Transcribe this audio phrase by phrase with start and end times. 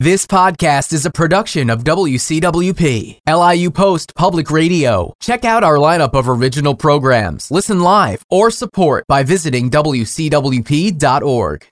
[0.00, 5.12] This podcast is a production of WCWP, LIU Post Public Radio.
[5.18, 11.66] Check out our lineup of original programs, listen live, or support by visiting WCWP.org.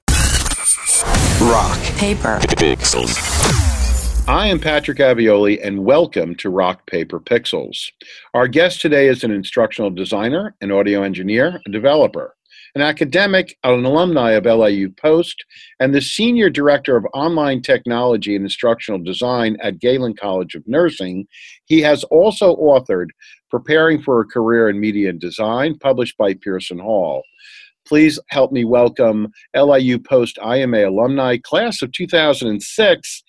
[1.40, 1.80] Rock.
[1.98, 2.40] Paper.
[2.56, 4.26] Pixels.
[4.26, 7.92] I am Patrick Avioli, and welcome to Rock Paper Pixels.
[8.34, 12.34] Our guest today is an instructional designer, an audio engineer, a developer,
[12.76, 15.46] an academic, an alumni of LIU Post,
[15.80, 21.26] and the senior director of online technology and instructional design at Galen College of Nursing.
[21.64, 23.08] He has also authored
[23.48, 27.22] Preparing for a Career in Media and Design, published by Pearson Hall.
[27.86, 33.22] Please help me welcome LIU Post IMA alumni, class of 2006,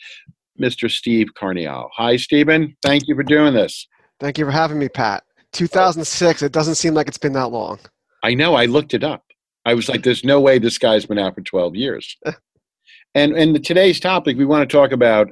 [0.61, 0.91] Mr.
[0.91, 1.87] Steve Carnial.
[1.95, 2.75] Hi, Stephen.
[2.83, 3.87] Thank you for doing this.
[4.19, 5.23] Thank you for having me, Pat.
[5.53, 7.79] 2006, it doesn't seem like it's been that long.
[8.23, 9.23] I know, I looked it up.
[9.67, 12.17] I was like, there's no way this guy's been out for 12 years.
[13.15, 15.27] and and today's topic, we want to talk about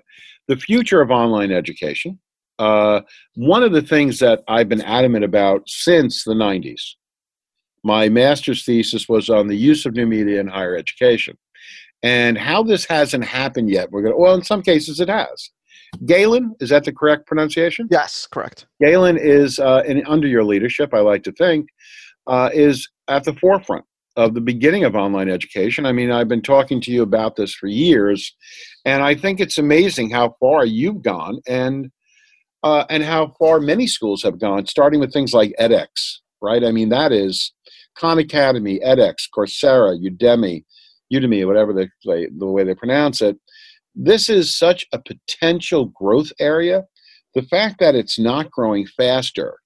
[0.49, 2.19] the future of online education.
[2.59, 2.99] Uh,
[3.35, 6.81] one of the things that I've been adamant about since the 90s,
[7.85, 11.37] my master's thesis was on the use of new media in higher education.
[12.03, 15.49] And how this hasn't happened yet, we're going to, well, in some cases it has.
[16.05, 17.87] Galen, is that the correct pronunciation?
[17.89, 18.67] Yes, correct.
[18.81, 21.69] Galen is, uh, in, under your leadership, I like to think,
[22.27, 25.85] uh, is at the forefront of the beginning of online education.
[25.85, 28.35] I mean, I've been talking to you about this for years,
[28.85, 31.91] and I think it's amazing how far you've gone and
[32.63, 35.87] uh, and how far many schools have gone, starting with things like edX,
[36.41, 36.63] right?
[36.63, 37.53] I mean, that is
[37.95, 40.63] Khan Academy, edX, Coursera, Udemy,
[41.13, 43.37] Udemy, whatever they, the way they pronounce it.
[43.93, 46.83] This is such a potential growth area.
[47.35, 49.57] The fact that it's not growing faster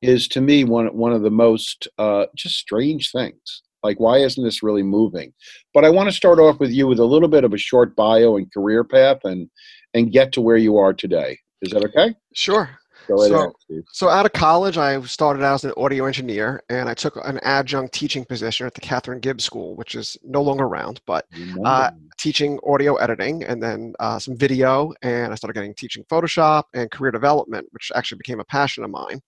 [0.00, 3.62] is, to me, one one of the most uh, just strange things.
[3.82, 5.32] Like, why isn't this really moving?
[5.74, 7.94] But I want to start off with you with a little bit of a short
[7.96, 9.48] bio and career path, and
[9.94, 11.38] and get to where you are today.
[11.62, 12.14] Is that okay?
[12.34, 12.68] Sure.
[13.08, 13.38] Go right So-
[13.70, 17.16] ahead, So, out of college, I started out as an audio engineer, and I took
[17.24, 21.24] an adjunct teaching position at the Katharine Gibbs School, which is no longer around, but
[21.64, 24.92] uh, teaching audio editing and then uh, some video.
[25.00, 28.90] And I started getting teaching Photoshop and career development, which actually became a passion of
[28.90, 29.20] mine.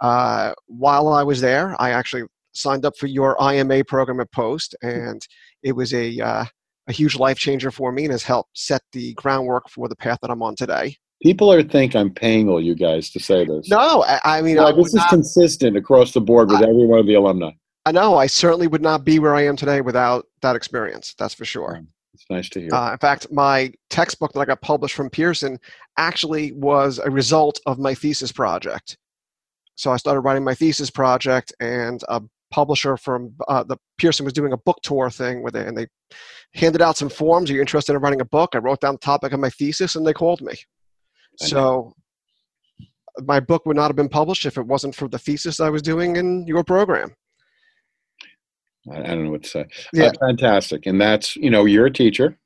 [0.00, 4.74] Uh, while I was there, I actually signed up for your IMA program at Post,
[4.82, 5.26] and
[5.62, 6.44] it was a uh,
[6.88, 10.18] a huge life changer for me and has helped set the groundwork for the path
[10.22, 10.96] that I'm on today.
[11.22, 13.68] People are think I'm paying all you guys to say this.
[13.68, 16.84] No, I, I mean, No, I, this is not, consistent across the board with every
[16.84, 17.50] one of the alumni.
[17.86, 21.14] I know I certainly would not be where I am today without that experience.
[21.18, 21.80] That's for sure.
[22.14, 22.74] It's nice to hear.
[22.74, 25.58] Uh, in fact, my textbook that I got published from Pearson
[25.96, 28.98] actually was a result of my thesis project.
[29.76, 32.20] So I started writing my thesis project, and a
[32.52, 35.86] publisher from uh, the Pearson was doing a book tour thing with it, and they
[36.54, 37.50] handed out some forms.
[37.50, 38.50] Are you interested in writing a book?
[38.54, 40.52] I wrote down the topic of my thesis, and they called me.
[40.52, 41.94] I So
[43.20, 45.82] my book would not have been published if it wasn't for the thesis I was
[45.82, 47.14] doing in your program.
[48.90, 49.66] I, I don't know what to say.
[49.92, 50.06] Yeah.
[50.06, 50.86] Uh, fantastic.
[50.86, 52.38] And that's, you know, you're a teacher.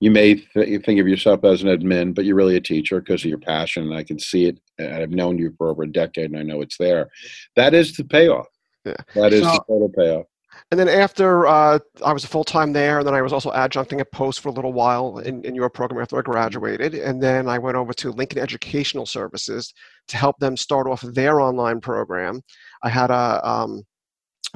[0.00, 3.22] You may th- think of yourself as an admin, but you're really a teacher because
[3.22, 3.84] of your passion.
[3.84, 4.58] And I can see it.
[4.80, 7.10] I've known you for over a decade, and I know it's there.
[7.56, 8.46] That is the payoff.
[8.84, 8.94] Yeah.
[9.14, 10.26] That is So- the total payoff.
[10.70, 14.00] And then after uh, I was full time there, and then I was also adjuncting
[14.00, 16.94] at Post for a little while in, in your program after I graduated.
[16.94, 19.72] And then I went over to Lincoln Educational Services
[20.08, 22.40] to help them start off their online program.
[22.82, 23.82] I had a um,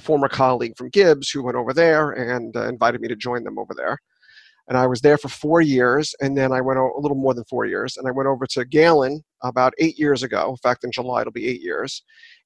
[0.01, 3.59] former colleague from Gibbs who went over there and uh, invited me to join them
[3.59, 3.99] over there.
[4.69, 7.35] And I was there for four years, and then I went o- a little more
[7.35, 10.51] than four years, and I went over to Galen about eight years ago.
[10.51, 12.03] In fact, in July it'll be eight years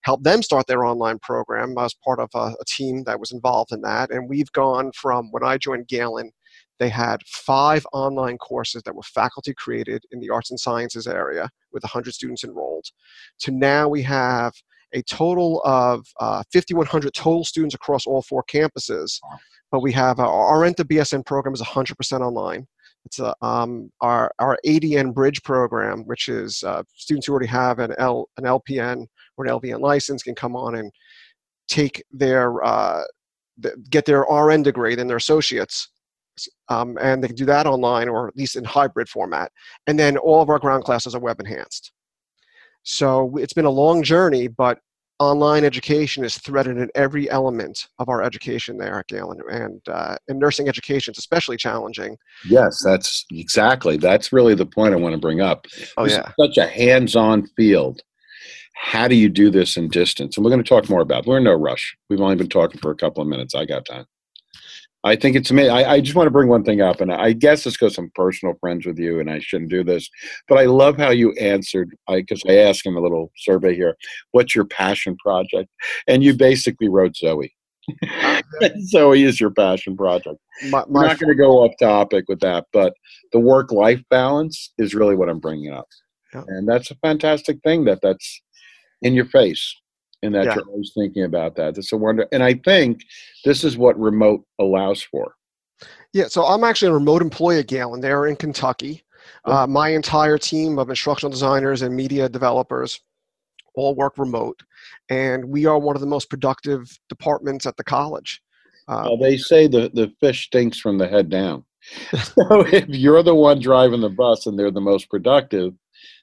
[0.06, 1.76] helped them start their online program.
[1.76, 4.12] I was part of a, a team that was involved in that.
[4.12, 6.30] And we've gone from when I joined Galen,
[6.78, 11.50] they had five online courses that were faculty created in the arts and sciences area
[11.72, 12.86] with 100 students enrolled,
[13.40, 14.52] to now we have
[14.92, 19.18] a total of uh, 5,100 total students across all four campuses.
[19.76, 22.66] But we have our, our RN to BSN program is 100% online.
[23.04, 27.94] It's um, our, our ADN Bridge program, which is uh, students who already have an,
[27.98, 29.06] L, an LPN
[29.36, 30.90] or an LVN license can come on and
[31.68, 33.02] take their uh,
[33.62, 35.90] th- get their RN degree, then their associates,
[36.70, 39.52] um, and they can do that online or at least in hybrid format.
[39.86, 41.92] And then all of our ground classes are web enhanced.
[42.82, 44.78] So it's been a long journey, but
[45.18, 50.16] online education is threaded in every element of our education there at Galen, and uh,
[50.28, 52.16] and nursing education is especially challenging.
[52.48, 53.96] Yes, that's exactly.
[53.96, 55.66] That's really the point I want to bring up.
[55.96, 58.02] Oh This yeah, such a hands-on field.
[58.74, 60.36] How do you do this in distance?
[60.36, 61.24] And we're going to talk more about.
[61.24, 61.26] it.
[61.26, 61.96] We're in no rush.
[62.10, 63.54] We've only been talking for a couple of minutes.
[63.54, 64.04] I got time.
[65.06, 65.70] I think it's amazing.
[65.70, 68.10] I, I just want to bring one thing up, and I guess this goes I'm
[68.14, 70.10] personal friends with you, and I shouldn't do this,
[70.48, 71.96] but I love how you answered.
[72.08, 73.96] I because I, I asked him a little survey here,
[74.32, 75.70] "What's your passion project?"
[76.08, 77.54] And you basically wrote Zoe.
[78.10, 78.42] Ah,
[78.80, 80.38] Zoe is your passion project.
[80.70, 82.92] My, I'm not going to go off topic with that, but
[83.32, 85.86] the work-life balance is really what I'm bringing up,
[86.34, 86.42] Yeah.
[86.48, 88.42] and that's a fantastic thing that that's
[89.02, 89.72] in your face,
[90.22, 90.54] and that Yeah.
[90.56, 91.74] you're always thinking about that.
[91.74, 93.02] That's a wonder, and I think
[93.44, 95.34] this is what remote allows for.
[96.12, 98.00] Yeah, so I'm actually a remote employee at Galen.
[98.00, 99.02] They're in Kentucky.
[99.44, 103.00] Uh, my entire team of instructional designers and media developers
[103.74, 104.62] all work remote,
[105.10, 108.40] and we are one of the most productive departments at the college.
[108.88, 111.64] Uh, Uh, they say the, the fish stinks from the head down.
[112.22, 115.74] so if you're the one driving the bus and they're the most productive,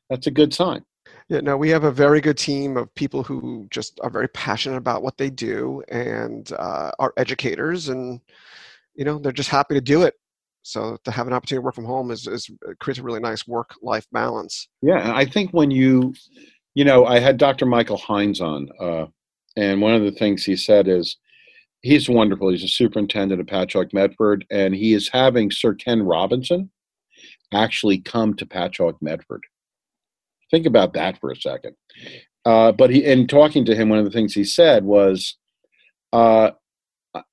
[0.10, 0.84] that's a good sign.
[1.30, 4.78] Yeah, no, we have a very good team of people who just are very passionate
[4.78, 8.20] about what they do and uh, are educators, and
[8.96, 10.16] you know they're just happy to do it.
[10.64, 12.50] So to have an opportunity to work from home is, is
[12.80, 14.70] creates a really nice work-life balance.
[14.82, 16.14] Yeah, I think when you,
[16.74, 17.66] you know, I had Dr.
[17.66, 19.06] Michael Hines on, uh,
[19.58, 21.18] and one of the things he said is
[21.82, 22.50] he's wonderful.
[22.50, 26.72] He's a superintendent of Patchogue Medford, and he is having Sir Ken Robinson
[27.54, 29.44] actually come to Patchogue Medford.
[30.54, 31.76] Think about that for a second.
[32.46, 35.36] Uh, but he, in talking to him, one of the things he said was,
[36.12, 36.52] uh,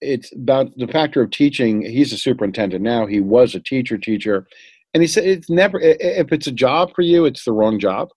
[0.00, 1.82] it's about the factor of teaching.
[1.82, 3.04] He's a superintendent now.
[3.04, 4.46] He was a teacher, teacher,
[4.94, 5.78] and he said it's never.
[5.78, 8.08] If it's a job for you, it's the wrong job.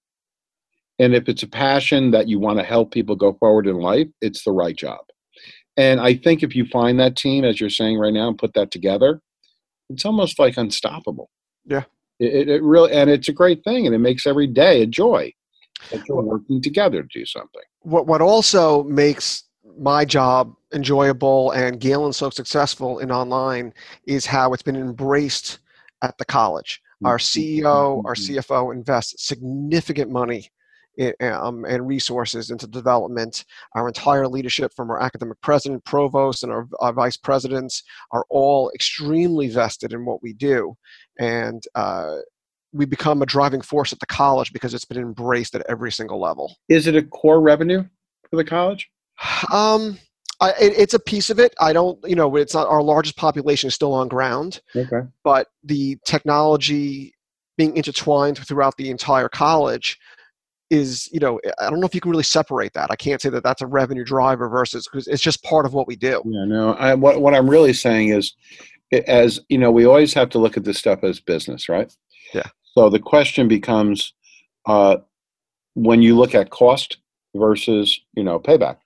[1.00, 4.08] And if it's a passion that you want to help people go forward in life,
[4.22, 5.02] it's the right job.
[5.76, 8.54] And I think if you find that team, as you're saying right now, and put
[8.54, 9.20] that together,
[9.90, 11.30] it's almost like unstoppable.
[11.66, 11.84] Yeah.
[12.24, 15.34] It, it, really, and it's a great thing, and it makes every day a joy
[15.92, 17.62] that you're working together to do something.
[17.82, 19.44] what what also makes
[19.78, 23.74] my job enjoyable and Galen so successful in online
[24.06, 25.60] is how it's been embraced
[26.02, 26.82] at the college.
[27.06, 27.66] Our mm-hmm.
[27.66, 28.36] CEO, our mm-hmm.
[28.36, 30.52] CFO invest significant money
[31.22, 33.46] um, and resources into development.
[33.76, 38.72] Our entire leadership, from our academic president, provost, and our, our vice presidents, are all
[38.76, 40.76] extremely vested in what we do,
[41.20, 42.18] and uh,
[42.72, 46.20] we become a driving force at the college because it's been embraced at every single
[46.20, 46.56] level.
[46.70, 47.84] Is it a core revenue
[48.30, 48.90] for the college?
[49.52, 50.00] Um,
[50.42, 51.54] I, it, it's a piece of it.
[51.62, 55.02] I don't, you know, it's not our largest population is still on ground, Okay.
[55.24, 57.14] but the technology
[57.58, 60.00] being intertwined throughout the entire college
[60.74, 62.90] is, you know, I don't know if you can really separate that.
[62.90, 65.88] I can't say that that's a revenue driver versus because it's just part of what
[65.88, 66.22] we do.
[66.26, 66.74] Yeah, no.
[66.74, 68.34] I, what what I'm really saying is,
[69.08, 71.94] as you know, we always have to look at this stuff as business, right?
[72.34, 72.48] Yeah.
[72.74, 74.14] So the question becomes,
[74.66, 74.98] uh,
[75.76, 76.98] when you look at cost
[77.36, 78.78] versus you know payback,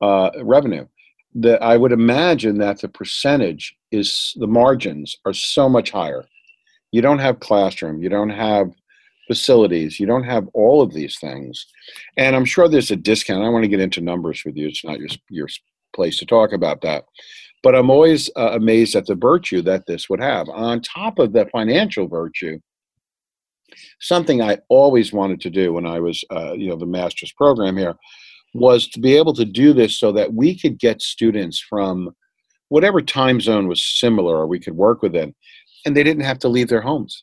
[0.00, 0.86] uh, revenue,
[1.34, 6.24] that I would imagine that the percentage is the margins are so much higher.
[6.90, 8.72] You don't have classroom, you don't have
[9.30, 11.64] facilities, you don't have all of these things,
[12.16, 13.44] and I'm sure there's a discount.
[13.44, 15.48] I want to get into numbers with you; it's not your your
[15.94, 17.04] place to talk about that.
[17.62, 20.48] But I'm always uh, amazed at the virtue that this would have.
[20.48, 22.58] On top of the financial virtue,
[24.00, 27.76] something I always wanted to do when I was, uh, you know, the master's program
[27.76, 27.94] here
[28.52, 32.10] was to be able to do this so that we could get students from
[32.68, 35.34] whatever time zone was similar or we could work within,
[35.86, 37.22] and they didn't have to leave their homes.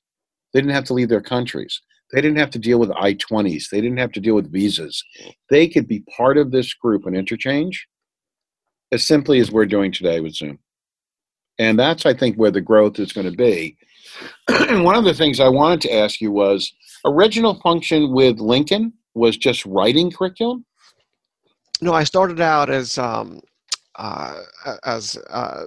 [0.53, 1.81] They didn't have to leave their countries.
[2.13, 3.69] They didn't have to deal with I 20s.
[3.69, 5.03] They didn't have to deal with visas.
[5.49, 7.87] They could be part of this group and interchange
[8.91, 10.59] as simply as we're doing today with Zoom.
[11.59, 13.77] And that's, I think, where the growth is going to be.
[14.47, 16.71] And one of the things I wanted to ask you was
[17.05, 20.65] original function with Lincoln was just writing curriculum.
[21.81, 23.41] No, I started out as um,
[23.97, 24.43] uh,
[24.83, 25.65] as uh,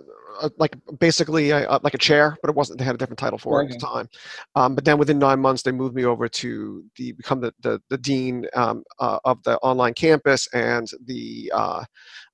[0.56, 2.78] like basically uh, like a chair, but it wasn't.
[2.78, 4.08] They had a different title for it at the time.
[4.54, 7.82] Um, but then within nine months, they moved me over to the become the the,
[7.90, 11.84] the dean um, uh, of the online campus and the uh,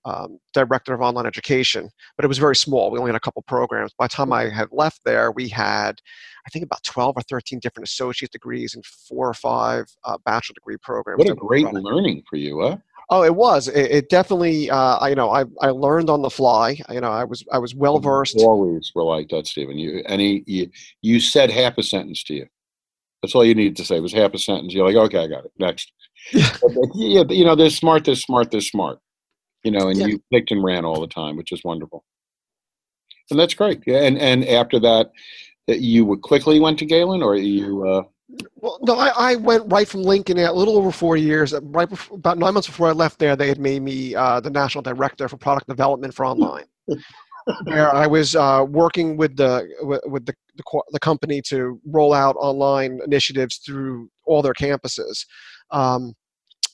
[0.05, 1.89] um, director of online education.
[2.17, 2.91] But it was very small.
[2.91, 3.93] We only had a couple programs.
[3.99, 6.01] By the time I had left there, we had.
[6.47, 10.55] I think about 12 or 13 different associate degrees and four or five uh, bachelor
[10.55, 11.19] degree programs.
[11.19, 12.77] What a that we were great learning for you, huh?
[13.09, 13.69] Oh, it was.
[13.69, 14.69] It, it definitely.
[14.71, 16.77] Uh, I, you know, I, I learned on the fly.
[16.91, 18.37] You know, I was I was well versed.
[18.39, 19.79] Always were like that, Stephen.
[19.79, 20.71] You any you,
[21.03, 22.47] you said half a sentence to you.
[23.23, 24.75] That's all you needed to say was half a sentence.
[24.75, 25.53] You're like, okay, I got it.
[25.59, 25.93] Next.
[26.33, 26.51] Yeah.
[26.61, 28.05] But, but, yeah, you know, they're smart.
[28.05, 28.51] They're smart.
[28.51, 28.99] They're smart.
[29.63, 30.07] You know, and Yeah.
[30.07, 32.05] you picked and ran all the time, which is wonderful.
[33.31, 33.83] And that's great.
[33.87, 35.13] Yeah, and and after that,
[35.69, 37.89] that you quickly went to Galen, or you?
[37.89, 38.03] Uh,
[38.57, 41.55] Well, no, I, I went right from Lincoln a little over four years.
[41.55, 44.41] uh, Right before, about nine months before I left there, they had made me uh,
[44.41, 46.65] the national director for product development for online.
[47.65, 52.13] where I was uh, working with the with, with the, the, the company to roll
[52.13, 55.25] out online initiatives through all their campuses.
[55.71, 56.15] Um,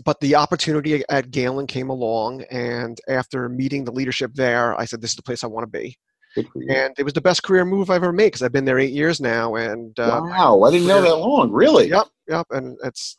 [0.05, 5.01] but the opportunity at Galen came along, and after meeting the leadership there, I said,
[5.03, 5.97] "This is the place I want to be."
[6.37, 8.93] And it was the best career move I've ever made because I've been there eight
[8.93, 9.57] years now.
[9.57, 11.51] And uh, wow, I didn't know that long.
[11.51, 11.89] Really?
[11.89, 12.47] Yep, yep.
[12.51, 13.17] And it's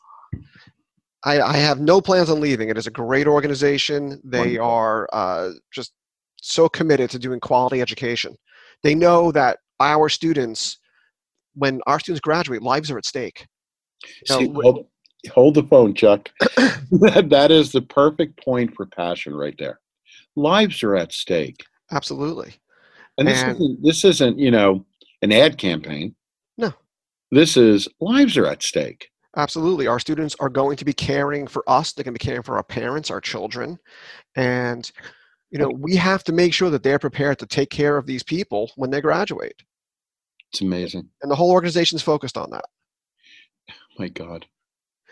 [1.24, 2.68] I, I, have no plans on leaving.
[2.68, 4.20] It is a great organization.
[4.24, 4.66] They Wonderful.
[4.66, 5.92] are uh, just
[6.40, 8.36] so committed to doing quality education.
[8.82, 10.78] They know that our students,
[11.54, 13.46] when our students graduate, lives are at stake.
[14.26, 14.86] See, hold,
[15.32, 16.30] hold, the phone, Chuck.
[16.90, 19.80] that is the perfect point for passion right there.
[20.36, 21.64] Lives are at stake.
[21.90, 22.54] Absolutely.
[23.18, 24.84] And this and, isn't this isn't, you know,
[25.22, 26.14] an ad campaign.
[26.58, 26.72] No.
[27.30, 29.08] This is lives are at stake.
[29.36, 29.86] Absolutely.
[29.86, 31.92] Our students are going to be caring for us.
[31.92, 33.78] They're going to be caring for our parents, our children.
[34.36, 34.90] And,
[35.50, 38.22] you know, we have to make sure that they're prepared to take care of these
[38.22, 39.62] people when they graduate.
[40.52, 41.08] It's amazing.
[41.22, 42.64] And the whole organization is focused on that.
[43.70, 44.46] Oh my God.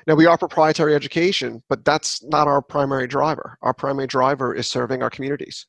[0.06, 3.56] Now, we are proprietary education, but that's not our primary driver.
[3.62, 5.66] Our primary driver is serving our communities.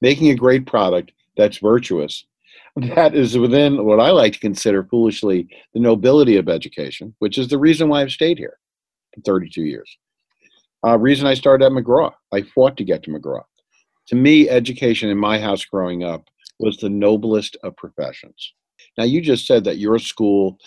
[0.00, 2.24] Making a great product that's virtuous
[2.76, 7.48] that is within what I like to consider foolishly the nobility of education, which is
[7.48, 8.58] the reason why I've stayed here
[9.14, 9.98] for 32 years.
[10.84, 12.12] Uh, reason I started at McGraw.
[12.32, 13.42] I fought to get to McGraw.
[14.08, 18.52] To me, education in my house growing up was the noblest of professions.
[18.98, 20.58] Now, you just said that your school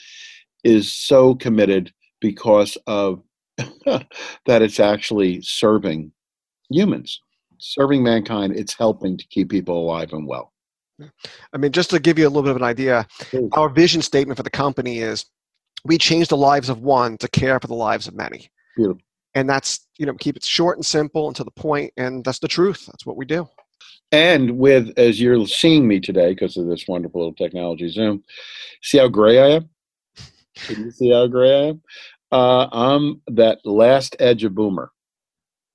[0.63, 1.91] is so committed
[2.21, 3.21] because of
[3.85, 6.11] that it's actually serving
[6.69, 7.19] humans,
[7.59, 8.55] serving mankind.
[8.55, 10.53] It's helping to keep people alive and well.
[11.53, 13.07] I mean, just to give you a little bit of an idea,
[13.53, 15.25] our vision statement for the company is
[15.83, 18.49] we change the lives of one to care for the lives of many.
[18.75, 19.01] Beautiful.
[19.33, 22.39] And that's, you know, keep it short and simple and to the point, and that's
[22.39, 22.85] the truth.
[22.85, 23.47] That's what we do.
[24.11, 28.23] And with, as you're seeing me today, because of this wonderful little technology Zoom,
[28.81, 29.69] see how gray I am?
[30.55, 31.81] Can you see how gray I am?
[32.31, 34.91] Uh, I'm that last edge of boomer.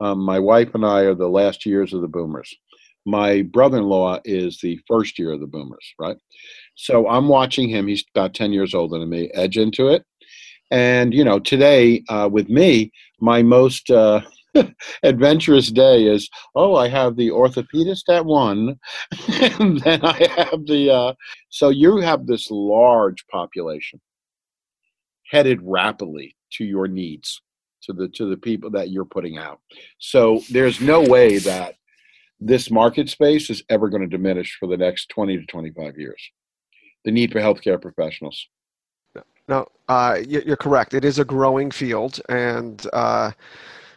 [0.00, 2.57] Um, my wife and I are the last years of the boomers
[3.07, 6.16] my brother-in-law is the first year of the boomers right?
[6.75, 10.04] So i'm watching him he's about 10 years older than me edge into it.
[10.71, 14.21] And you know today uh, with me my most uh,
[15.02, 18.76] adventurous day is oh i have the orthopedist at one
[19.59, 21.14] and then i have the uh,
[21.50, 24.00] so you have this large population
[25.30, 27.40] headed rapidly to your needs
[27.83, 29.61] to the to the people that you're putting out.
[29.99, 31.75] So there's no way that
[32.41, 36.31] this market space is ever going to diminish for the next 20 to 25 years.
[37.05, 38.49] The need for healthcare professionals.
[39.49, 40.95] No, uh, you're correct.
[40.95, 43.33] It is a growing field, and uh,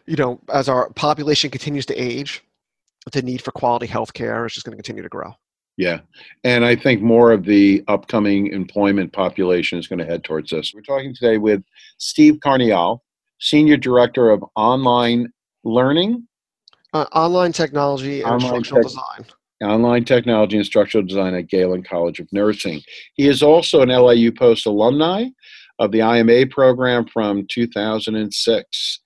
[0.08, 2.44] you know, as our population continues to age,
[3.12, 5.32] the need for quality healthcare is just going to continue to grow.
[5.78, 6.00] Yeah,
[6.44, 10.74] and I think more of the upcoming employment population is going to head towards this.
[10.74, 11.64] We're talking today with
[12.00, 13.00] Steve Carnial,
[13.40, 15.32] Senior Director of Online
[15.64, 16.28] Learning
[16.94, 19.26] uh, online technology and online instructional design.
[19.64, 22.82] Online technology and instructional design at Galen College of Nursing.
[23.16, 25.26] He is also an LIU Post alumni
[25.80, 29.00] of the IMA program from 2006.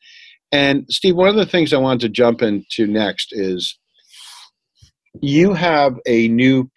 [0.51, 3.77] And Steve, one of the things I wanted to jump into next is
[5.21, 6.69] you have a new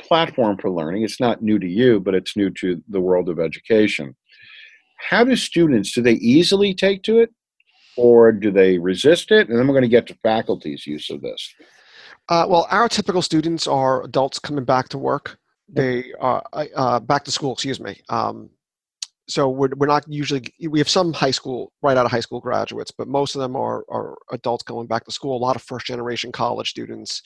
[0.00, 1.02] platform for learning.
[1.02, 4.16] It's not new to you, but it's new to the world of education.
[5.10, 7.30] How do students do they easily take to it?
[7.98, 9.48] Or do they resist it?
[9.48, 11.54] And then we're going to get to faculty's use of this.
[12.28, 15.38] Uh, well, our typical students are adults coming back to work.
[15.68, 17.52] They are uh, uh, back to school.
[17.52, 18.00] Excuse me.
[18.08, 18.50] Um,
[19.28, 22.40] so we're, we're not usually we have some high school right out of high school
[22.40, 25.60] graduates but most of them are, are adults going back to school a lot of
[25.60, 27.22] first generation college students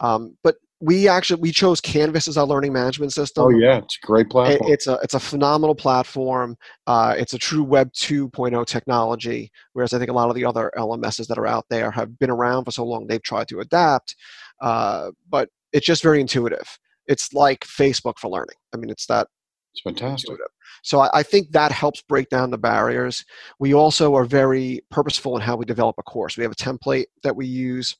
[0.00, 3.98] um, but we actually we chose canvas as our learning management system oh yeah it's
[4.02, 6.56] a great platform it's a it's a phenomenal platform
[6.86, 10.70] uh, it's a true web 2.0 technology whereas i think a lot of the other
[10.76, 14.16] lms's that are out there have been around for so long they've tried to adapt
[14.60, 19.28] uh, but it's just very intuitive it's like facebook for learning i mean it's that
[19.72, 20.52] it's fantastic intuitive.
[20.82, 23.24] So I, I, think that helps break down the barriers.
[23.58, 26.36] We also are very purposeful in how we develop a course.
[26.36, 27.96] We have a template that we use.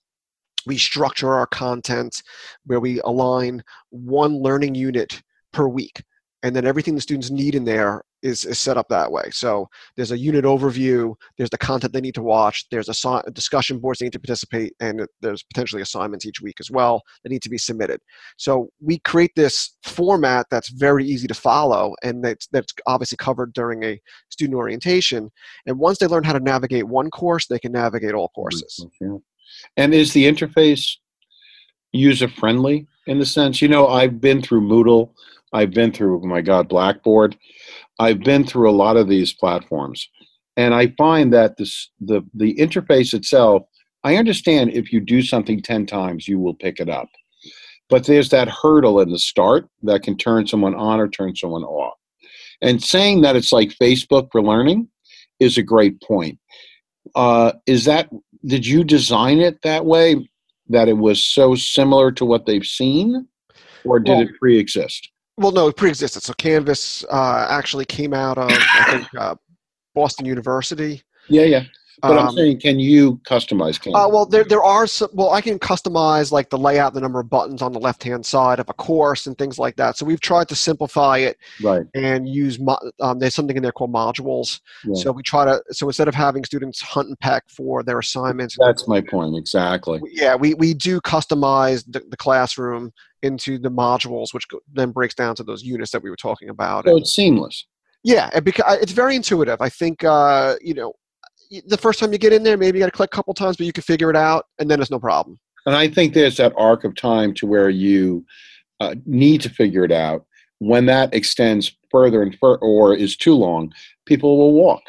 [0.66, 2.22] We structure our content
[2.66, 6.02] where we align one learning unit per week.
[6.42, 9.24] And then everything the students need in there is, is set up that way.
[9.30, 13.78] So there's a unit overview, there's the content they need to watch, there's a discussion
[13.78, 17.42] boards they need to participate, and there's potentially assignments each week as well that need
[17.42, 18.00] to be submitted.
[18.36, 23.52] So we create this format that's very easy to follow and that's, that's obviously covered
[23.52, 24.00] during a
[24.30, 25.30] student orientation.
[25.66, 28.86] And once they learn how to navigate one course, they can navigate all courses.
[29.76, 30.96] And is the interface
[31.92, 32.86] user friendly?
[33.10, 35.12] in the sense, you know, I've been through Moodle,
[35.52, 37.36] I've been through, oh my God, Blackboard,
[37.98, 40.08] I've been through a lot of these platforms,
[40.56, 43.62] and I find that this the the interface itself.
[44.04, 47.08] I understand if you do something ten times, you will pick it up,
[47.88, 51.64] but there's that hurdle in the start that can turn someone on or turn someone
[51.64, 51.98] off.
[52.62, 54.88] And saying that it's like Facebook for learning
[55.40, 56.38] is a great point.
[57.14, 58.08] Uh, is that
[58.46, 60.28] did you design it that way
[60.68, 63.26] that it was so similar to what they've seen,
[63.84, 65.10] or did Well- it pre-exist?
[65.36, 66.22] Well, no, it pre-existed.
[66.22, 69.36] So Canvas uh, actually came out of I think uh,
[69.94, 71.02] Boston University.
[71.28, 71.62] Yeah, yeah.
[72.02, 74.00] But I'm Um, saying, can you customize Canvas?
[74.04, 75.08] Uh, well, there there are some.
[75.12, 78.24] Well, I can customize like the layout, the number of buttons on the left hand
[78.24, 79.96] side of a course, and things like that.
[79.96, 81.82] So we've tried to simplify it right.
[81.94, 82.58] and use.
[82.58, 84.60] Mo- um, there's something in there called modules.
[84.84, 84.94] Yeah.
[85.02, 85.62] So we try to.
[85.72, 90.00] So instead of having students hunt and peck for their assignments, That's my point exactly.
[90.12, 92.92] yeah, we, we do customize the, the classroom
[93.22, 96.48] into the modules, which go, then breaks down to those units that we were talking
[96.48, 96.84] about.
[96.84, 97.66] So And- it's seamless.
[98.02, 99.60] yeah, it beca- it's very intuitive.
[99.60, 100.94] I think uh, you know
[101.66, 103.56] the first time you get in there, maybe you got to click a couple times,
[103.56, 105.38] but you can figure it out, and then it's no problem.
[105.66, 108.24] And I think there's that arc of time to where you
[108.80, 110.24] uh, need to figure it out.
[110.58, 113.72] When that extends further and further, or is too long,
[114.06, 114.82] people will walk.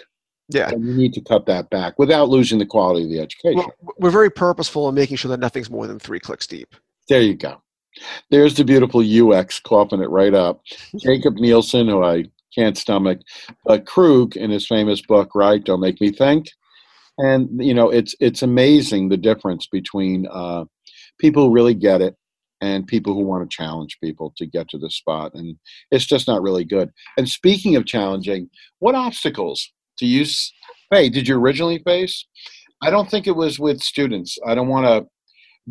[0.50, 0.70] Yeah.
[0.70, 3.72] And you need to cut that back without losing the quality of the education.
[3.82, 6.76] We're, we're very purposeful in making sure that nothing's more than three clicks deep.
[7.08, 7.62] There you go.
[8.30, 10.62] There's the beautiful UX coughing it right up.
[10.98, 13.20] Jakob Nielsen, who I can't stomach,
[13.66, 15.64] but Krug in his famous book, right?
[15.64, 16.48] Don't make me think.
[17.18, 20.66] And you know, it's it's amazing the difference between uh,
[21.20, 22.16] people who really get it
[22.62, 25.58] and people who want to challenge people to get to the spot, and
[25.92, 26.90] it's just not really good.
[27.18, 30.26] And speaking of challenging, what obstacles do you?
[30.92, 32.26] Hey, did you originally face?
[32.84, 34.38] I don't think it was with students.
[34.46, 35.06] I don't want to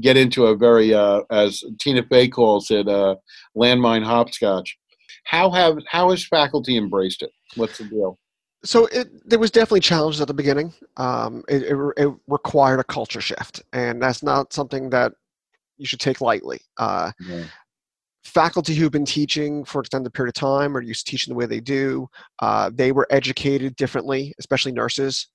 [0.00, 3.16] get into a very, uh, as Tina Fey calls it, uh,
[3.56, 4.76] landmine hopscotch.
[5.24, 7.30] How have how has faculty embraced it?
[7.54, 8.18] What's the deal?
[8.64, 10.74] So it, there was definitely challenges at the beginning.
[10.98, 15.12] Um, it, it, it required a culture shift, and that's not something that
[15.78, 16.60] you should take lightly.
[16.76, 17.45] Uh, Yeah.
[18.23, 21.38] faculty who've been teaching for an extended period of time or used to teaching the
[21.38, 22.06] way they do,
[22.40, 25.28] uh, they were educated differently, especially nurses.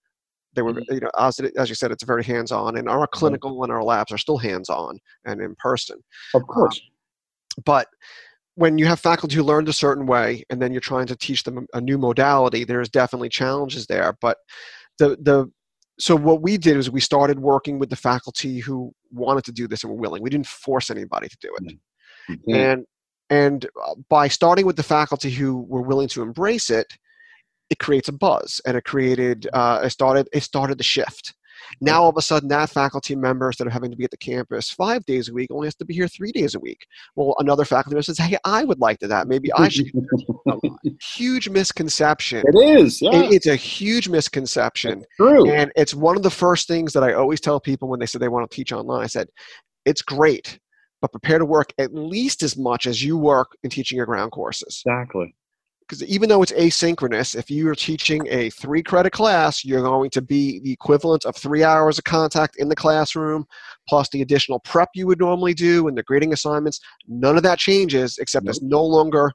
[0.53, 0.86] They were, Mhm.
[0.91, 4.12] you know, as, as you said, it's very hands-on, and our clinical and our labs
[4.12, 6.03] are still hands-on and in person.
[6.36, 6.79] Of course.
[7.65, 7.88] But
[8.55, 11.43] when you have faculty who learned a certain way, and then you're trying to teach
[11.43, 14.17] them a new modality, there's definitely challenges there.
[14.21, 14.37] But
[14.97, 15.51] the the
[15.99, 19.67] so what we did is we started working with the faculty who wanted to do
[19.67, 20.21] this and were willing.
[20.21, 21.71] We didn't force anybody to do it.
[22.29, 22.85] You can't- and
[23.29, 26.87] and uh, by starting with the faculty who were willing to embrace it
[27.71, 31.33] it creates a buzz and it created uh, it started it started the shift
[31.82, 34.17] now all of a sudden that faculty member instead of having to be at the
[34.17, 37.36] campus five days a week only has to be here three days a week well
[37.39, 39.88] another faculty member says hey i would like to that maybe i should
[41.15, 43.01] huge misconception it is.
[43.01, 45.49] Yeah, It- it's a huge misconception true.
[45.49, 48.19] and it's one of the first things that I always tell people when they say
[48.19, 49.04] they want to teach online.
[49.04, 49.28] I said,
[49.86, 50.60] it's great,
[51.01, 54.32] but prepare to work at least as much as you work in teaching your ground
[54.32, 54.82] courses.
[54.86, 55.36] exactly.
[55.88, 60.10] Because even though it's asynchronous, if you are teaching a three credit class, you're going
[60.12, 63.45] to be the equivalent of three hours of contact in the classroom,
[63.88, 66.80] plus the additional prep you would normally do and the grading assignments.
[67.08, 69.32] None of that changes, except it's no longer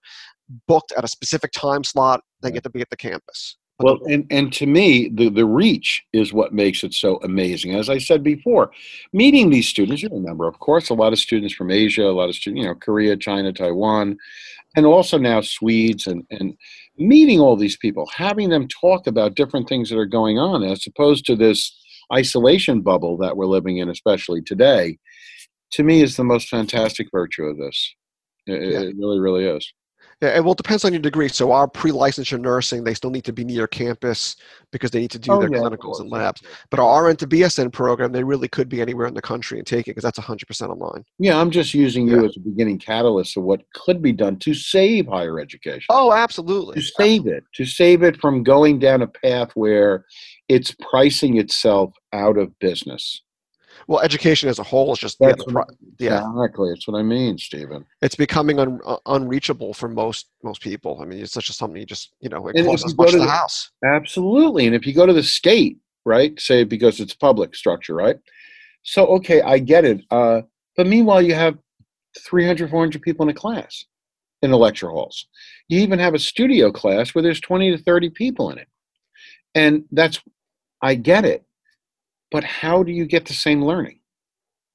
[0.67, 2.21] booked at a specific time slot.
[2.43, 3.57] They get to be at the campus.
[3.79, 7.75] But Well, and, and to me, the, the reach is what makes it so amazing.
[7.77, 8.71] As I said before,
[9.13, 12.29] meeting these students, you remember, of course, a lot of students from Asia, a lot
[12.29, 14.19] of students, you know, Korea, China, Taiwan,
[14.77, 16.55] and also now Swedes, and, and
[16.97, 20.87] meeting all these people, having them talk about different things that are going on, as
[20.87, 21.77] opposed to this
[22.13, 24.99] isolation bubble that we're living in, especially today,
[25.73, 27.95] to me is the most fantastic virtue of this.
[28.47, 28.81] It, Yeah.
[28.81, 29.73] it really, really is.
[30.21, 31.29] Yeah, and well, it depends on your degree.
[31.29, 34.37] So our pre-licensure nursing, they still need to be near campus
[34.71, 36.43] because they need to do Oh, their yeah, clinicals and labs.
[36.71, 39.67] But our RN to BSN program, they really could be anywhere in the country and
[39.67, 41.05] take it because that's 100% online.
[41.19, 42.29] Yeah, I'm just using you Yeah.
[42.29, 45.87] as a beginning catalyst of what could be done to save higher education.
[45.89, 46.75] Oh, absolutely.
[46.75, 50.05] to save it, to save it from going down a path where
[50.49, 53.23] it's pricing itself out of business.
[53.91, 56.71] Well, education as a whole is just yeah, That's the what yeah, Exactly.
[56.71, 57.85] That's what I mean, Stephen.
[58.01, 61.01] it's becoming un, uh, unreachable for most most people.
[61.03, 63.19] I mean, it's such a something you just you know it And go much to
[63.19, 63.73] the the- house.
[63.85, 64.67] Absolutely.
[64.67, 68.15] And if you go to the state, right, say because it's public structure, right?
[68.85, 70.03] So, okay, I get it.
[70.09, 70.43] Uh,
[70.77, 71.59] but meanwhile, you have
[72.17, 73.85] 300, 400 people in a class
[74.41, 75.27] in the lecture halls.
[75.67, 78.69] You even have a studio class where there's 20 to 30 people in it.
[79.57, 80.21] And that's,
[80.81, 81.45] I get it.
[82.31, 84.01] But how do you get the same learning?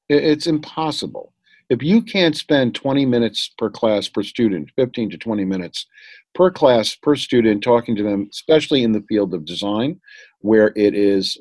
[0.10, 1.34] It's impossible.
[1.70, 5.88] If you can't spend 20 minutes per class per student, 15 to 20 minutes
[6.36, 10.00] per class per student talking to them, especially in the field of design,
[10.39, 11.39] where it is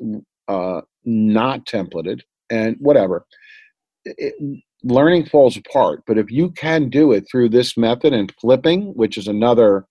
[0.49, 3.27] uh, not templated and whatever,
[4.05, 4.35] it,
[4.83, 6.03] learning falls apart.
[6.07, 9.87] But if you can do it through this method and flipping, which is another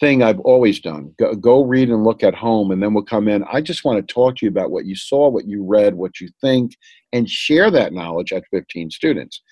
[0.00, 3.28] thing I've always done, go, go read and look at home, and then we'll come
[3.28, 3.44] in.
[3.52, 6.20] I just want to talk to you about what you saw, what you read, what
[6.20, 6.76] you think,
[7.12, 9.42] and share that knowledge at 15 students.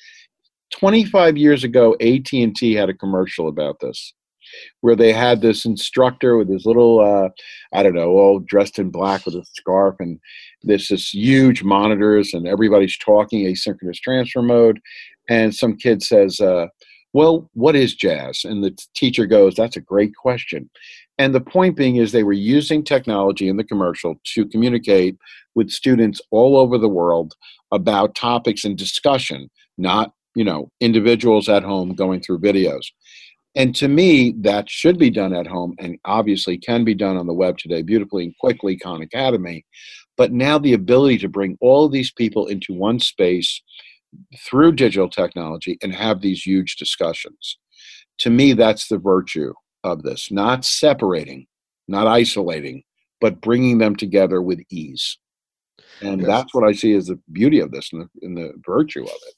[0.73, 4.15] 25 years ago, AT&T had a commercial about this
[4.81, 7.29] where they had this instructor with his little uh,
[7.73, 10.19] i don't know all dressed in black with a scarf and
[10.63, 14.81] this this huge monitors and everybody's talking asynchronous transfer mode
[15.29, 16.67] and some kid says uh,
[17.13, 18.45] well what is jazz?
[18.45, 20.71] And the teacher goes that's a great question.
[21.19, 25.17] And the point being is they were using technology in the commercial to communicate
[25.55, 27.35] with students all over the world
[27.71, 32.87] about topics and discussion not you know individuals at home going through videos.
[33.55, 37.27] And to me, that should be done at home and obviously can be done on
[37.27, 39.67] the web today beautifully and quickly, Khan Academy.
[40.17, 43.63] But now the ability to bring all these people into one space
[44.39, 47.59] through digital technology and have these huge discussions.
[48.19, 49.53] To me, that's the virtue
[49.85, 51.47] of this, not separating,
[51.89, 52.83] not isolating,
[53.21, 55.19] but bringing them together with ease.
[56.01, 56.27] And yes.
[56.27, 59.09] that's what I see as the beauty of this and the, and the virtue of
[59.09, 59.35] it.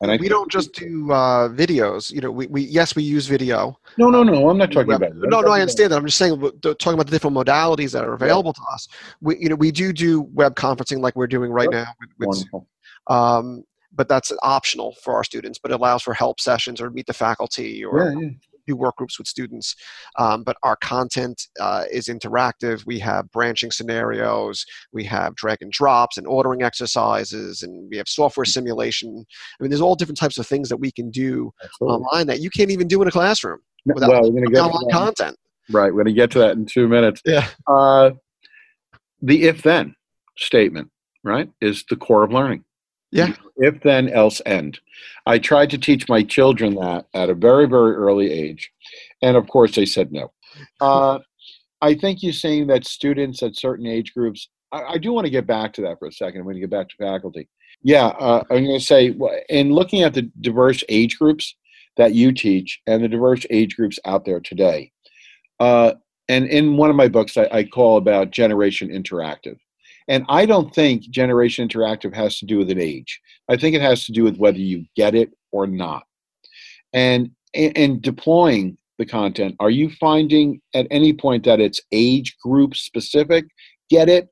[0.00, 2.12] And I we don't just do uh, videos.
[2.12, 3.76] You know, we, we yes, we use video.
[3.96, 4.48] No, no, no.
[4.48, 5.12] I'm not talking about.
[5.18, 5.28] That.
[5.28, 5.96] No, no, I understand that.
[5.96, 8.64] I'm just saying, talking about the different modalities that are available yeah.
[8.64, 8.88] to us.
[9.20, 11.86] We, you know, we do do web conferencing like we're doing right now.
[12.20, 12.62] With, with
[13.08, 13.64] um,
[13.98, 15.58] but that's optional for our students.
[15.58, 18.28] But it allows for help sessions or meet the faculty or yeah, yeah
[18.68, 19.74] do work groups with students.
[20.18, 22.86] Um, but our content uh, is interactive.
[22.86, 28.08] We have branching scenarios, we have drag and drops and ordering exercises, and we have
[28.08, 29.24] software simulation.
[29.58, 31.94] I mean, there's all different types of things that we can do Absolutely.
[31.94, 35.36] online that you can't even do in a classroom without well, we're get online content.
[35.70, 37.20] Right, we're going to get to that in two minutes.
[37.24, 37.48] Yeah.
[37.66, 38.12] Uh,
[39.20, 39.94] the if then
[40.36, 40.90] statement,
[41.24, 42.64] right, is the core of learning.
[43.10, 43.34] Yeah.
[43.56, 44.80] If then, else end.
[45.26, 48.70] I tried to teach my children that at a very, very early age.
[49.22, 50.32] And of course, they said no.
[50.80, 51.18] Uh,
[51.80, 55.30] I think you're saying that students at certain age groups, I, I, do want to
[55.30, 56.40] get back to that for a second.
[56.40, 57.48] I'm going to get back to faculty.
[57.82, 59.14] Yeah, uh, I'm going to say,
[59.48, 61.54] in looking at the diverse age groups
[61.96, 64.90] that you teach and the diverse age groups out there today,
[65.60, 65.92] uh,
[66.28, 69.58] and in one of my books, I, I call about Generation Interactive
[70.08, 73.20] and I don't think Generation Interactive has to do with an age.
[73.48, 76.04] I think it has to do with whether you get it or not.
[76.92, 82.74] And in deploying the content, are you finding at any point that it's age group
[82.74, 83.44] specific?
[83.90, 84.28] Get it?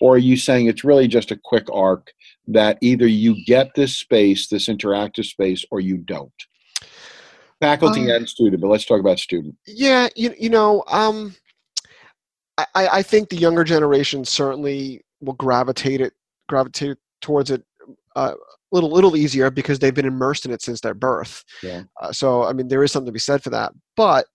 [0.00, 2.12] Or are you saying it's really just a quick arc
[2.48, 6.32] that either you get this space, this interactive space, or you don't?
[7.60, 9.56] Faculty um, and student, but let's talk about student.
[9.66, 11.34] Yeah, you, you know, um,
[12.58, 16.12] I, I think the younger generation certainly will gravitate it
[16.48, 17.62] gravitate towards it
[18.14, 21.44] uh, a little little easier because they've been immersed in it since their birth.
[21.62, 21.84] Yeah.
[22.00, 23.72] Uh, so I mean, there is something to be said for that.
[23.96, 24.26] But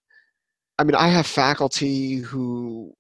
[0.80, 2.94] I mean, I have faculty who,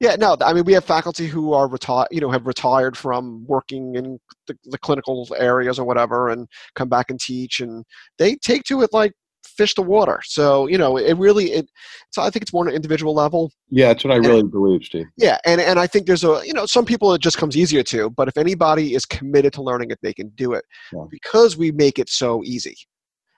[0.00, 3.44] yeah, no, I mean, we have faculty who are retired, you know, have retired from
[3.46, 7.84] working in the, the clinical areas or whatever, and come back and teach, and
[8.18, 9.12] they take to it like
[9.56, 10.20] fish to water.
[10.24, 11.70] So you know, it really it.
[12.10, 13.52] So I think it's more on an individual level.
[13.70, 15.06] Yeah, that's what I really and, believe, Steve.
[15.16, 17.82] Yeah, and and I think there's a you know some people it just comes easier
[17.84, 21.04] to, but if anybody is committed to learning it, they can do it yeah.
[21.10, 22.76] because we make it so easy.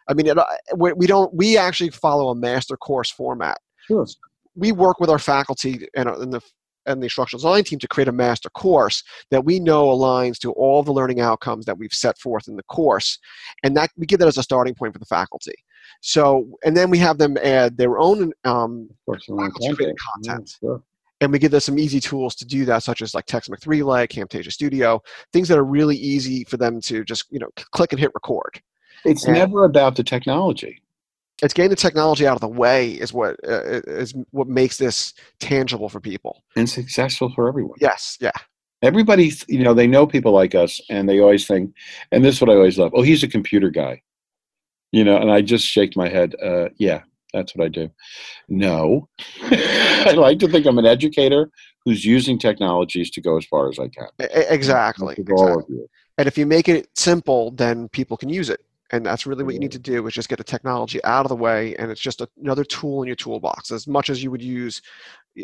[0.09, 0.45] I mean, it, uh,
[0.77, 1.33] we don't.
[1.35, 3.59] We actually follow a master course format.
[3.87, 4.07] Sure.
[4.55, 6.41] We work with our faculty and, and the
[6.87, 10.53] and the instructional design team to create a master course that we know aligns to
[10.53, 13.19] all the learning outcomes that we've set forth in the course
[13.63, 15.55] and that we give that as a starting point for the faculty
[16.01, 19.99] so and then we have them add their own um, content, content.
[20.25, 20.83] Yeah, sure.
[21.21, 24.07] and we give them some easy tools to do that such as like TechSmith Relay
[24.07, 28.01] camtasia studio things that are really easy for them to just you know click and
[28.01, 28.61] hit record
[29.05, 30.83] it's and, never about the technology
[31.43, 35.13] it's getting the technology out of the way is what uh, is what makes this
[35.39, 37.77] tangible for people and successful for everyone.
[37.81, 38.33] Yes, yeah.
[38.83, 41.75] Everybody, you know, they know people like us, and they always think,
[42.13, 42.93] and this is what I always love.
[42.95, 44.03] Oh, he's a computer guy,
[44.97, 46.35] you know, and I just shake my head.
[46.43, 47.03] Uh, yeah,
[47.35, 47.91] that's what I do.
[48.49, 49.11] No,
[49.43, 51.51] I like to think I'm an educator
[51.85, 54.09] who's using technologies to go as far as I can.
[54.19, 55.15] Exactly.
[55.19, 55.81] exactly.
[56.17, 58.61] And if you make it simple, then people can use it
[58.93, 61.29] and that's really what you need to do is just get the technology out of
[61.29, 64.43] the way and it's just another tool in your toolbox as much as you would
[64.43, 64.81] use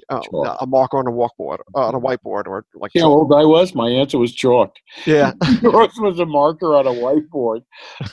[0.08, 0.58] uh, Chalk.
[0.60, 3.74] a marker on a walkboard, uh, on a whiteboard, or like how old I was?
[3.74, 4.74] My answer was chalk.
[5.04, 7.62] yeah, Yours was a marker on a whiteboard.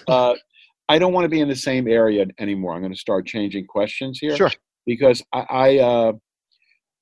[0.08, 0.34] Uh,
[0.90, 2.74] I don't want to be in the same area anymore.
[2.74, 4.36] I'm going to start changing questions here.
[4.36, 4.52] sure.
[4.86, 6.12] because I, I, uh,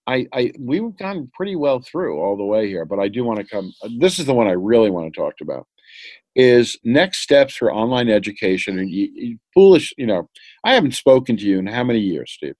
[0.07, 3.39] I, I, we've gone pretty well through all the way here, but I do want
[3.39, 3.73] to come.
[3.97, 5.67] This is the one I really want to talk about.
[6.35, 9.93] Is next steps for online education and you, you foolish.
[9.97, 10.29] You know,
[10.63, 12.53] I haven't spoken to you in how many years, Steve?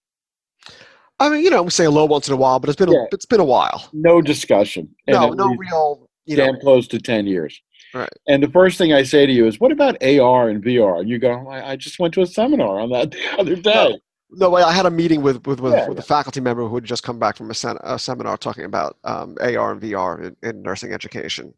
[1.20, 3.04] I mean, you know, we say hello once in a while, but it's been Yeah.
[3.04, 3.88] a, it's been a while.
[3.94, 4.90] No discussion.
[5.08, 6.10] And No, no real.
[6.26, 7.62] You know, damn close to ten years.
[7.94, 8.10] Right.
[8.28, 11.10] And the first thing I say to you is, "What about AR and VR?" And
[11.10, 13.98] you go, "I, I just went to a seminar on that the other day."
[14.30, 16.84] No, I had a meeting with with, with, Yeah, with a faculty member who had
[16.84, 20.36] just come back from a, sen- a seminar talking about um, AR and VR in,
[20.44, 21.54] in nursing education.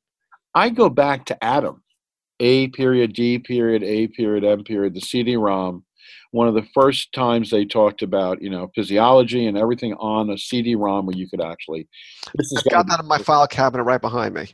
[0.54, 1.82] I go back to Adam,
[2.40, 5.84] A period, D period, A period, M period, the CD-ROM.
[6.32, 10.38] One of the first times they talked about, you know, physiology and everything on a
[10.38, 11.88] CD-ROM where you could actually.
[12.36, 14.48] This I've got that in my file cabinet right behind me.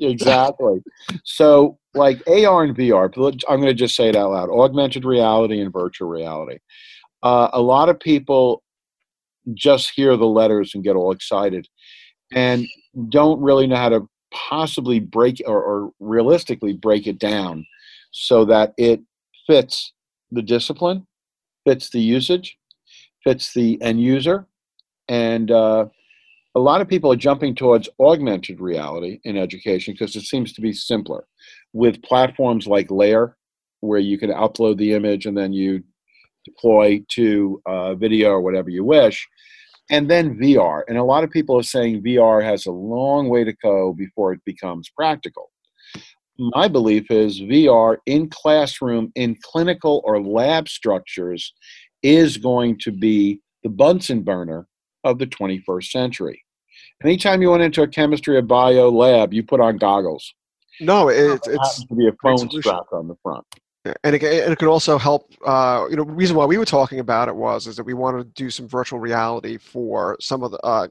[0.00, 0.82] Exactly.
[1.24, 3.12] so, like AR and VR,
[3.48, 6.58] I'm going to just say it out loud: augmented reality and virtual reality.
[7.22, 8.62] Uh, a lot of people
[9.54, 11.66] just hear the letters and get all excited,
[12.32, 12.66] and
[13.08, 17.66] don't really know how to possibly break or, or realistically break it down
[18.10, 19.00] so that it
[19.46, 19.92] fits
[20.30, 21.06] the discipline,
[21.64, 22.58] fits the usage,
[23.24, 24.46] fits the end user,
[25.08, 25.86] and uh,
[26.54, 30.60] a lot of people are jumping towards augmented reality in education because it seems to
[30.60, 31.24] be simpler
[31.72, 33.34] with platforms like Layar,
[33.80, 35.82] where you can upload the image and then you
[36.44, 39.26] deploy to uh, video or whatever you wish.
[39.90, 40.82] And then VR.
[40.88, 44.32] And a lot of people are saying VR has a long way to go before
[44.32, 45.50] it becomes practical.
[46.38, 51.52] My belief is VR in classroom, in clinical or lab structures,
[52.02, 54.68] is going to be the Bunsen burner
[55.02, 56.44] of the 21st century.
[57.04, 60.32] Anytime you went into a chemistry or bio lab, you put on goggles.
[60.80, 63.44] No, it, It it's to be a phone strap on the front.
[64.04, 65.32] and it, and it could also help.
[65.44, 67.94] Uh, you know, the reason why we were talking about it was is that we
[67.94, 70.86] wanted to do some virtual reality for some of the uh,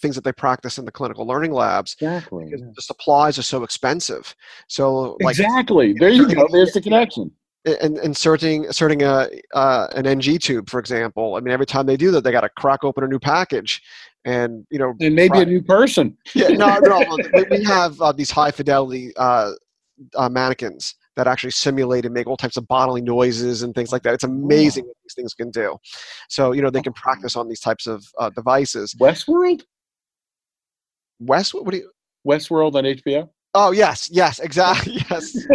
[0.00, 2.44] things that they practice in the clinical learning labs Exactly.
[2.44, 4.34] because the supplies are so expensive.
[4.68, 5.92] So, like, exactly.
[5.94, 6.46] There you go.
[6.52, 7.30] There's the connection.
[7.64, 11.34] and inserting inserting a uh, an NG tube, for example.
[11.36, 13.82] I mean, every time they do that, they got to crack open a new package,
[14.24, 16.16] and you know, And maybe a new person.
[16.34, 19.52] yeah, no, no, we, we have uh, these high fidelity uh,
[20.14, 24.04] uh, mannequins that actually simulate and make all types of bodily noises and things like
[24.04, 24.14] that.
[24.14, 25.76] It's amazing what these things can do.
[26.28, 28.94] So you know, they can practice on these types of uh, devices.
[29.00, 29.62] Westworld?
[31.20, 31.90] Wes, what do you?
[32.26, 33.28] Westworld on HBO?
[33.54, 35.34] Oh yes, yes, exactly, yes,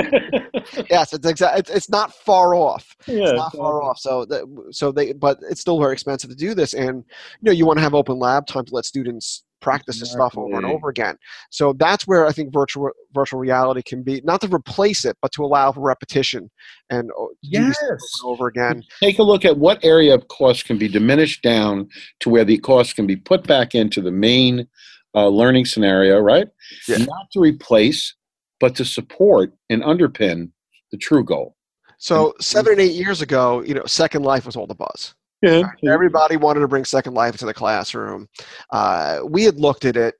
[0.89, 1.13] yes.
[1.13, 1.59] It's exactly.
[1.59, 2.95] It's, it's not far off.
[3.07, 3.23] yeah.
[3.23, 3.99] it's not far off.
[3.99, 7.51] So, that, so they, but it's still very expensive to do this, and you know,
[7.51, 10.65] you want to have open lab time to let students practice this stuff over and
[10.65, 11.15] over again.
[11.49, 15.31] So that's where I think virtual virtual reality can be not to replace it, but
[15.33, 16.51] to allow for repetition
[16.89, 18.19] and oh, do this over Yes.
[18.21, 18.83] and over again.
[18.99, 21.87] Take a look at what area of cost can be diminished down
[22.19, 24.67] to where the cost can be put back into the main
[25.15, 26.47] uh, learning scenario, right?
[26.87, 26.97] Yeah.
[26.97, 28.15] Not to replace,
[28.59, 30.51] but to support and underpin
[30.91, 31.55] the true goal.
[31.97, 35.15] So seven and eight years ago, you know, Second Life was all the buzz.
[35.41, 35.69] Yeah.
[35.87, 38.27] Everybody wanted to bring Second Life into the classroom.
[38.71, 40.15] Uh, we had looked at it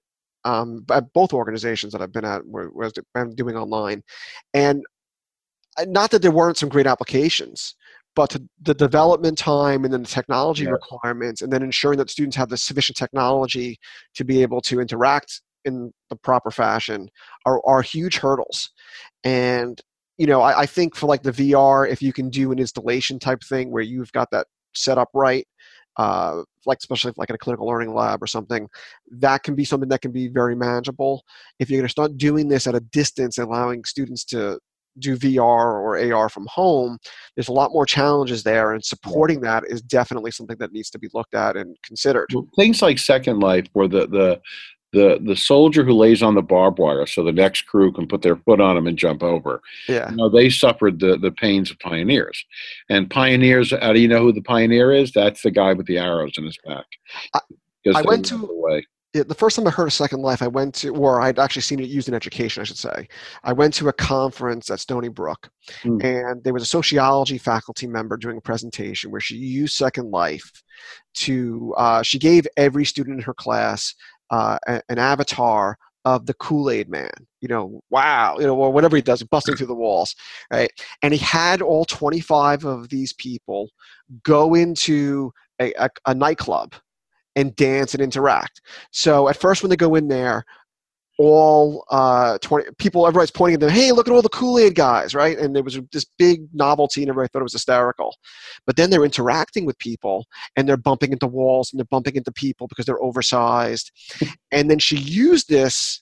[0.46, 2.70] um, at both organizations that I've been at, where,
[3.16, 4.04] I'm doing online,
[4.54, 4.84] and
[5.78, 7.76] uh, not that there weren't some great applications,
[8.16, 10.72] but the development time and then the technology Yeah.
[10.72, 13.78] requirements, and then ensuring that students have the sufficient technology
[14.16, 17.10] to be able to interact in the proper fashion
[17.46, 18.72] are, are huge hurdles.
[19.24, 19.80] And
[20.18, 23.18] you know, I, I think for like the VR, if you can do an installation
[23.18, 24.46] type thing where you've got that
[24.76, 25.48] set up right,
[25.98, 28.68] uh, like especially if like in a clinical learning lab or something,
[29.12, 31.24] that can be something that can be very manageable.
[31.60, 34.60] If you're going to start doing this at a distance, allowing students to
[35.00, 36.98] do VR or AR from home,
[37.36, 41.00] there's a lot more challenges there, and supporting that is definitely something that needs to
[41.00, 42.28] be looked at and considered.
[42.34, 44.42] Well, things like Second Life, where the the
[44.94, 48.22] the the soldier who lays on the barbed wire, so the next crew can put
[48.22, 49.60] their foot on him and jump over.
[49.90, 50.12] Yeah.
[50.12, 52.46] You know, they suffered the the pains of pioneers,
[52.90, 53.72] and pioneers.
[53.82, 55.12] How do you know who the pioneer is?
[55.12, 56.86] That's the guy with the arrows in his back.
[57.34, 57.40] I-
[57.96, 58.82] I went to- the
[59.14, 61.62] Yeah, the first time I heard of Second Life, I went to, or I'd actually
[61.62, 63.08] seen it used in education, I should say.
[63.44, 65.50] I went to a conference at Stony Brook,
[65.84, 66.02] Hmm.
[66.02, 70.64] and there was a sociology faculty member doing a presentation where she used Second Life
[71.16, 73.94] to, uh, she gave every student in her class
[74.32, 74.58] uh,
[74.90, 77.12] an avatar of the Kool Aid Man.
[77.40, 80.16] You know, wow, you know, or whatever he does, busting through the walls,
[80.52, 80.72] right?
[81.04, 83.70] And he had all 25 of these people
[84.24, 86.74] go into a, a, a nightclub
[87.36, 88.62] and dance and interact.
[88.92, 90.46] So at first, when they go in there,
[91.20, 94.76] all uh, 20 people, everybody's pointing at them, hey, look at all the Kool Aid
[94.76, 95.38] guys, right?
[95.38, 98.16] And there was this big novelty, and everybody thought it was hysterical.
[98.66, 102.32] But then they're interacting with people, and they're bumping into walls, and they're bumping into
[102.32, 103.92] people because they're oversized.
[104.52, 106.02] and then she used this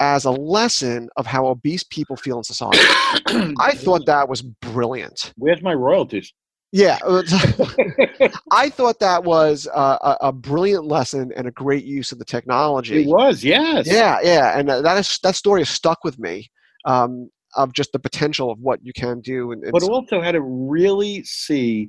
[0.00, 2.78] as a lesson of how obese people feel in society.
[3.58, 5.32] I thought that was brilliant.
[5.36, 6.32] Where's my royalties?
[6.70, 6.98] Yeah,
[8.52, 13.04] I thought that was a, a, brilliant lesson and a great use of the technology.
[13.04, 13.86] It was, yes.
[13.86, 16.50] Yeah, yeah, and that is that story has stuck with me
[16.84, 19.52] um, of just the potential of what you can do.
[19.52, 21.88] And, but also how to really see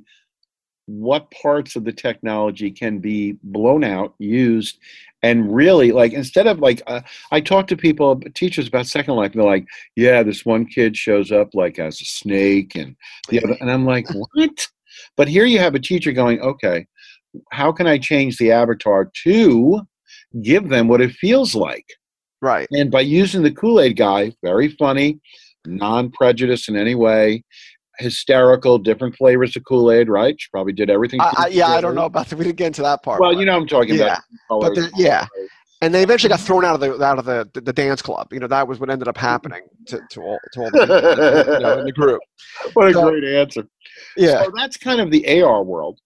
[0.98, 4.78] what parts of the technology can be blown out, used,
[5.22, 7.00] and really like instead of like uh,
[7.30, 10.96] I talk to people, teachers about Second Life, and they're like, "Yeah, this one kid
[10.96, 12.96] shows up like as a snake," and
[13.28, 14.68] the other, and I'm like, "What?"
[15.16, 16.86] But here you have a teacher going, "Okay,
[17.52, 19.82] how can I change the avatar to
[20.42, 21.86] give them what it feels like?"
[22.42, 22.66] Right.
[22.72, 25.20] And by using the Kool Aid guy, very funny,
[25.66, 27.44] non prejudiced in any way,
[28.00, 30.34] hysterical, different flavors of Kool Aid, right?
[30.38, 31.20] She probably did everything.
[31.20, 32.38] I, I, yeah, I don't know about that.
[32.38, 33.20] We didn't get into that part.
[33.20, 34.18] Well, you know, I'm talking yeah.
[34.50, 34.74] about.
[34.74, 35.26] But yeah,
[35.82, 38.32] and they eventually got thrown out of the out of the, the, the dance club.
[38.32, 41.54] You know, that was what ended up happening to, to all to all the people,
[41.54, 42.20] you know, in the group.
[42.74, 43.64] What a so, great answer.
[44.16, 45.98] Yeah, so that's kind of the AR world,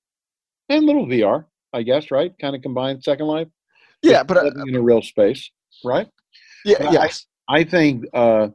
[0.68, 2.32] and little VR, I guess, right?
[2.38, 3.48] Kind of combined Second Life.
[4.02, 5.50] Yeah, but uh, in a real space,
[5.84, 6.06] right?
[6.64, 7.26] Yeah, yes.
[7.48, 8.48] I, I think uh,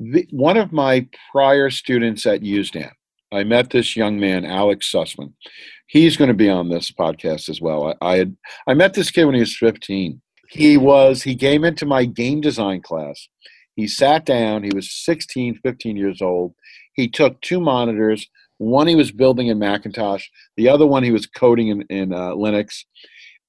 [0.00, 2.90] the, one of my prior students at USDAN,
[3.32, 5.34] I met this young man, Alex Sussman.
[5.86, 7.94] He's going to be on this podcast as well.
[8.00, 8.36] I, I had
[8.66, 10.20] I met this kid when he was 15.
[10.48, 13.28] He was he came into my game design class.
[13.76, 14.64] He sat down.
[14.64, 16.54] He was 16, 15 years old.
[16.94, 18.26] He took two monitors.
[18.58, 20.26] One he was building in Macintosh.
[20.56, 22.84] The other one he was coding in, in uh, Linux.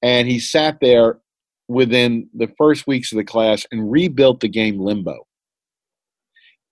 [0.02, 1.20] And he sat there
[1.68, 5.26] within the first weeks of the class and rebuilt the game Limbo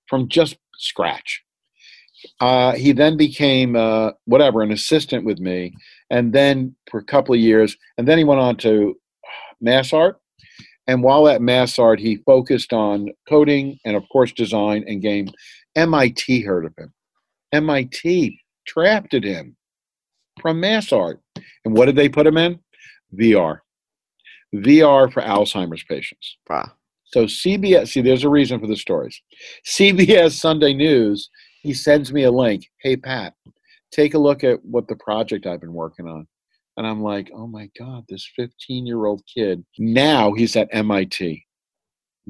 [0.09, 1.43] from just scratch.
[2.39, 5.73] Uh, he then became uh, whatever an assistant with me,
[6.09, 8.95] and then for a couple of years, and then he went on to
[9.63, 10.15] MassArt.
[10.87, 15.29] And while at MassArt, he focused on coding and, of course, design and game.
[15.75, 16.91] MIT heard of him.
[17.51, 19.55] MIT drafted him
[20.41, 21.19] from MassArt.
[21.63, 22.59] And what did they put him in?
[23.13, 23.59] VR.
[24.55, 26.37] VR for Alzheimer's patients.
[26.49, 26.71] Wow.
[27.11, 29.19] So CBS, see, there's a reason for the stories.
[29.65, 31.29] CBS Sunday News,
[31.61, 32.67] he sends me a link.
[32.81, 33.33] Hey, Pat,
[33.91, 36.27] take a look at what the project I've been working on.
[36.77, 41.45] And I'm like, oh my God, this 15 year old kid, now he's at MIT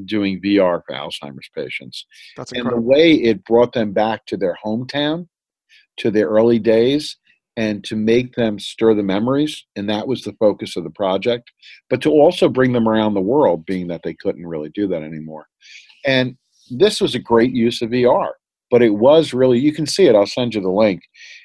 [0.06, 2.06] doing VR for Alzheimer's patients.
[2.38, 2.78] That's incredible.
[2.78, 5.28] And the way it brought them back to their hometown,
[5.98, 7.18] to their early days,
[7.60, 9.66] and to make them stir the memories.
[9.76, 11.52] And that was the focus of the project.
[11.90, 15.04] But to also bring them around the world, being that they couldn't really do that
[15.04, 15.46] anymore.
[16.06, 16.38] And
[16.72, 18.30] this was a great use of VR,
[18.72, 21.02] but it was really, you can see it, I'll send you the link.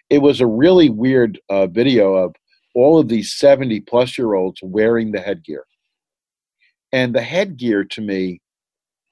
[0.09, 2.37] It was a really weird uh, video of
[2.77, 5.65] all of these 70 plus year olds wearing the headgear.
[6.93, 8.41] And the headgear to me,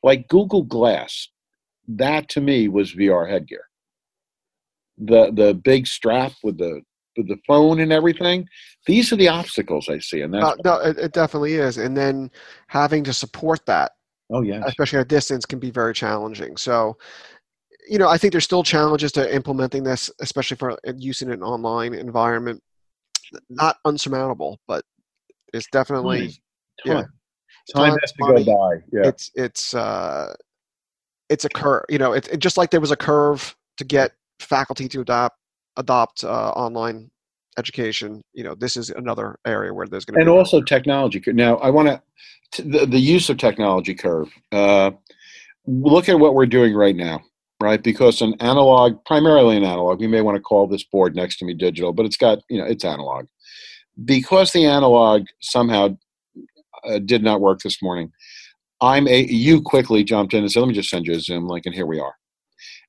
[0.05, 1.29] like Google Glass,
[1.89, 3.65] that to me was VR headgear.
[4.99, 6.83] The the big strap with the
[7.17, 8.47] the phone and everything.
[8.87, 11.79] These are the obstacles I see, and that's uh, no, it, it, definitely is.
[11.79, 12.31] And then
[12.69, 13.93] having to support that,
[14.31, 16.57] oh yeah, especially at distance, can be very challenging.
[16.57, 16.97] So,
[17.89, 21.43] you know, I think there's still challenges to implementing this, especially for use in an
[21.43, 22.63] online environment.
[23.49, 24.85] Not unsurmountable, but
[25.55, 26.37] it's definitely time.
[26.85, 27.03] yeah.
[27.75, 28.45] Time, time has to money.
[28.45, 28.75] go by.
[28.93, 30.35] Yeah, it's it's uh,
[31.29, 31.85] it's a curve.
[31.89, 35.39] You know, it's it, just like there was a curve to get faculty to adopt
[35.77, 37.11] adopt uh, online
[37.59, 41.57] education you know this is another area where there's going to and also technology now
[41.57, 41.89] i want
[42.51, 44.91] to the, the use of technology curve uh,
[45.67, 47.21] look at what we're doing right now
[47.63, 47.83] right?
[47.83, 51.45] Because an analog primarily an analog we may want to call this board next to
[51.45, 53.27] me digital but it's got you know it's analog.
[54.05, 55.97] Because the analog somehow
[56.85, 58.11] uh, did not work this morning
[58.81, 61.47] i'm a you quickly jumped in and said let me just send you a zoom
[61.47, 62.15] link and here we are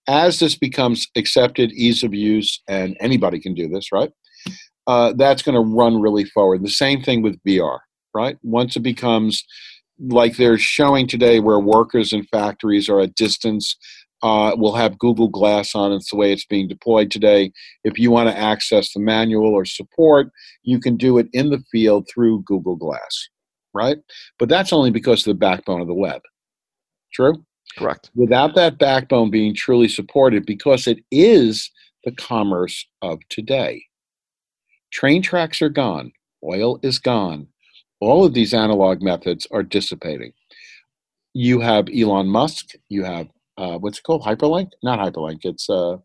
[0.07, 4.11] as this becomes accepted, ease of use, and anybody can do this, right?
[4.87, 6.61] Uh, that's going to run really forward.
[6.61, 7.79] The same thing with VR,
[8.13, 8.37] right?
[8.43, 9.43] Once it becomes
[9.99, 13.77] like they're showing today, where workers in factories are at distance,
[14.23, 15.91] uh, will have Google Glass on.
[15.91, 17.51] It's the way it's being deployed today.
[17.83, 20.29] If you want to access the manual or support,
[20.63, 23.29] you can do it in the field through Google Glass,
[23.73, 23.97] right?
[24.39, 26.21] But that's only because of the backbone of the web.
[27.13, 27.43] True?
[27.77, 28.11] Correct.
[28.15, 31.71] Without that backbone being truly supported, because it is
[32.03, 33.83] the commerce of today.
[34.91, 36.11] Train tracks are gone,
[36.43, 37.47] oil is gone,
[37.99, 40.33] all of these analog methods are dissipating.
[41.33, 42.75] You have Elon Musk.
[42.89, 44.23] You have uh, what's it called?
[44.23, 44.71] Hyperlink?
[44.83, 45.39] Not hyperlink.
[45.43, 45.97] It's uh,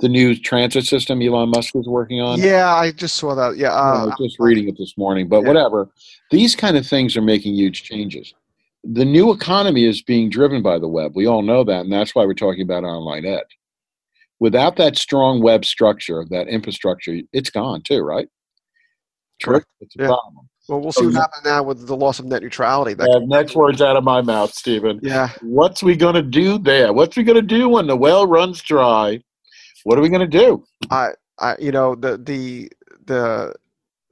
[0.00, 2.38] the new transit system Elon Musk is working on.
[2.40, 3.56] Yeah, I just saw that.
[3.56, 5.48] Yeah, I uh, was just reading it this morning, but Yeah.
[5.48, 5.90] whatever.
[6.30, 8.34] These kind of things are making huge changes.
[8.84, 11.12] The new economy is being driven by the web.
[11.14, 13.42] We all know that, and that's why we're talking about online ed.
[14.40, 18.28] Without that strong web structure, that infrastructure, it's gone too, right?
[19.42, 19.66] Correct.
[19.80, 20.06] It's a Yeah.
[20.08, 20.48] problem.
[20.68, 22.94] well, we'll see So what happens now with the loss of net neutrality.
[22.94, 25.00] That Uh, next words out of my mouth, Stephen.
[25.02, 26.92] yeah, What's we gonna do there?
[26.92, 29.20] What's we gonna do when the well runs dry?
[29.84, 30.64] What are we gonna do?
[30.90, 32.70] I, I, you know, the the
[33.06, 33.54] the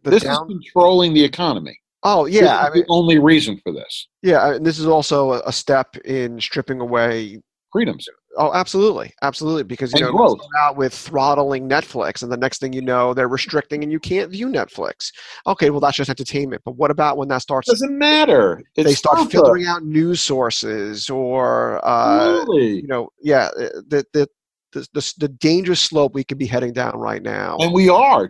[0.03, 0.33] the this down.
[0.33, 1.79] is controlling the economy.
[2.07, 4.09] Oh yeah, I mean, the only reason for this.
[4.23, 7.41] yeah, and this is also a, step in stripping away.
[7.73, 8.09] Freedoms.
[8.39, 12.73] Oh, absolutely, absolutely, because you And know, out with throttling Netflix, and the next thing
[12.73, 15.11] you know, they're restricting, and you can't view Netflix.
[15.47, 16.63] Okay, well, that's just entertainment.
[16.65, 17.69] But what about when that starts?
[17.69, 18.63] Doesn't matter.
[18.77, 19.31] It's they start DARPA.
[19.31, 22.81] filtering out news sources, or uh, Absolutely.
[22.83, 24.29] you know, yeah, uh, the the
[24.73, 27.57] the, the, the dangerous slope we could be heading down right now.
[27.61, 28.29] And we are.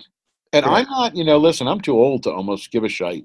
[0.53, 0.72] And Yeah.
[0.72, 3.24] I'm not, you know, listen, I'm too old to almost give a shite.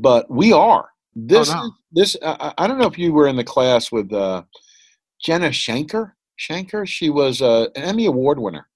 [0.00, 0.88] But we are.
[1.14, 1.64] This Oh, no.
[1.66, 4.42] is this I I- don't know if you were in the class with uh
[5.24, 6.12] Jenna Shanker.
[6.38, 8.66] Shanker, she was uh, an Emmy Award winner,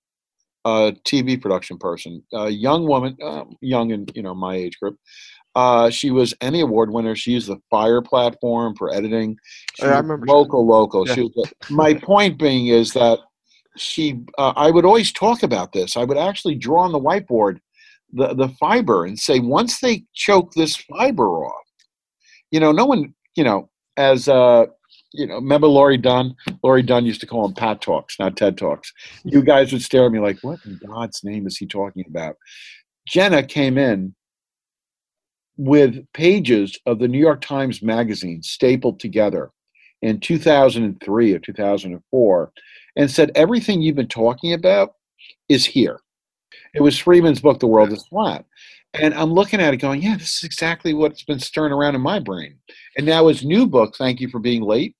[0.64, 4.96] uh, TV production person, a young woman, uh, young in you know my age group.
[5.56, 7.16] Uh, she was Emmy Award winner.
[7.16, 9.36] She used the Fire platform for editing.
[9.74, 11.06] She Yeah, I remember local, local.
[11.08, 11.14] Yeah.
[11.14, 13.18] She was, my point being is that
[13.76, 14.20] she.
[14.38, 15.96] Uh, I would always talk about this.
[15.96, 17.58] I would actually draw on the whiteboard
[18.12, 21.66] the the fiber and say once they choke this fiber off,
[22.50, 24.66] you know, no one, you know, as uh,
[25.12, 26.34] you know, remember Laurie Dunn?
[26.62, 28.92] Laurie Dunn used to call them Pat Talks, not TED Talks.
[29.24, 32.36] You guys would stare at me like, what in God's name is he talking about?
[33.06, 34.14] Jenna came in
[35.56, 39.50] with pages of the New York Times Magazine stapled together
[40.02, 42.52] in 2003 or 2004
[42.96, 44.92] and said, everything you've been talking about
[45.48, 46.00] is here.
[46.74, 48.44] It was Friedman's book, The World is Flat.
[48.94, 52.00] And I'm looking at it going, yeah, this is exactly what's been stirring around in
[52.00, 52.56] my brain.
[52.96, 54.96] And now his new book, Thank You for Being Late,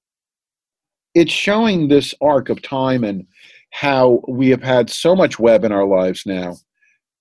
[1.15, 3.27] it's showing this arc of time and
[3.71, 6.57] how we have had so much web in our lives now.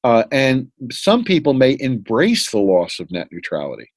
[0.03, 3.91] Uh, and some people may embrace the loss of net neutrality,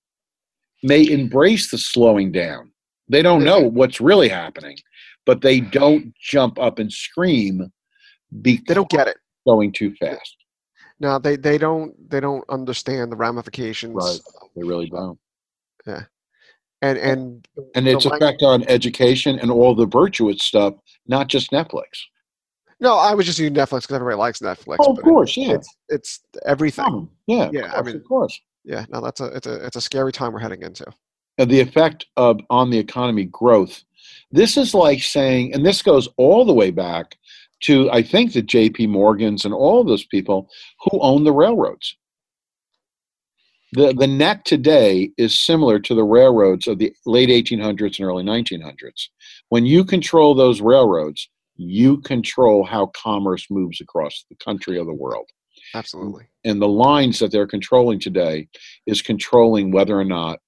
[0.82, 2.72] may embrace the slowing down.
[3.08, 4.78] They don't know what's really happening,
[5.26, 7.72] but they don't jump up and scream
[8.42, 9.18] because they don't get it.
[9.46, 10.36] Going too fast.
[10.98, 13.94] No, they they don't they don't understand the ramifications.
[13.94, 14.18] Right.
[14.56, 15.18] They really don't.
[15.86, 16.02] Yeah.
[16.82, 20.74] And and And its lang- effect on education and all the virtuous stuff,
[21.06, 21.84] not just Netflix.
[22.80, 24.76] no, I was just using Netflix because everybody likes Netflix.
[24.80, 25.52] Oh, of course, yeah.
[25.54, 27.08] It's it's everything.
[27.26, 28.38] Yeah, of Yeah, I mean- of course.
[28.64, 30.84] Yeah, no, that's a it's a it's a scary time we're heading into.
[31.38, 33.82] And the effect of on the economy growth.
[34.32, 37.16] This is like saying, and this goes all the way back
[37.62, 38.86] to I think the J.P.
[38.86, 40.48] Morgans and all those people
[40.80, 41.96] who own the railroads.
[43.72, 48.24] The the net today is similar to the railroads of the late 1800s and early
[48.24, 49.08] 1900s.
[49.48, 54.94] When you control those railroads, you control how commerce moves across the country or the
[54.94, 55.28] world.
[55.74, 56.26] Absolutely.
[56.44, 58.48] and the lines that they're controlling today
[58.86, 60.40] is controlling whether or not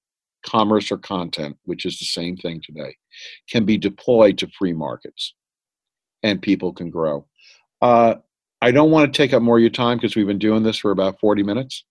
[0.45, 2.93] commerce or content, which is the same thing today,
[3.49, 5.33] can be deployed to free markets
[6.23, 7.25] and people can grow.
[7.81, 8.15] Uh,
[8.61, 10.77] I don't want to take up more of your time because we've been doing this
[10.77, 11.83] for about 40 minutes,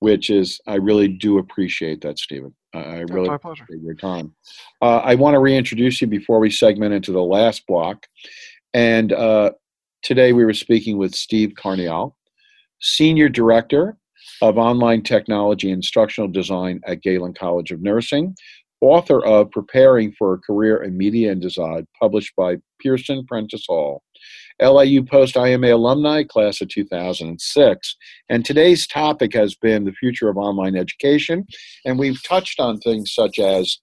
[0.00, 2.54] which is, I really do appreciate that, Stephen.
[2.74, 3.62] I I really pleasure.
[3.62, 4.34] appreciate your time.
[4.82, 8.06] Uh, I want to reintroduce you before we segment into the last block.
[8.74, 9.52] And uh,
[10.02, 12.14] today we were speaking with Steve Carniol,
[12.80, 13.96] Senior Director
[14.42, 18.34] of Online Technology and Instructional Design at Galen College of Nursing,
[18.84, 24.02] author of Preparing for a Career in Media and Design, published by Pearson Prentice Hall,
[24.60, 27.96] LIU Post IMA alumni, class of 2006.
[28.28, 31.46] And today's topic has been the future of online education.
[31.84, 33.78] And we've touched on things such as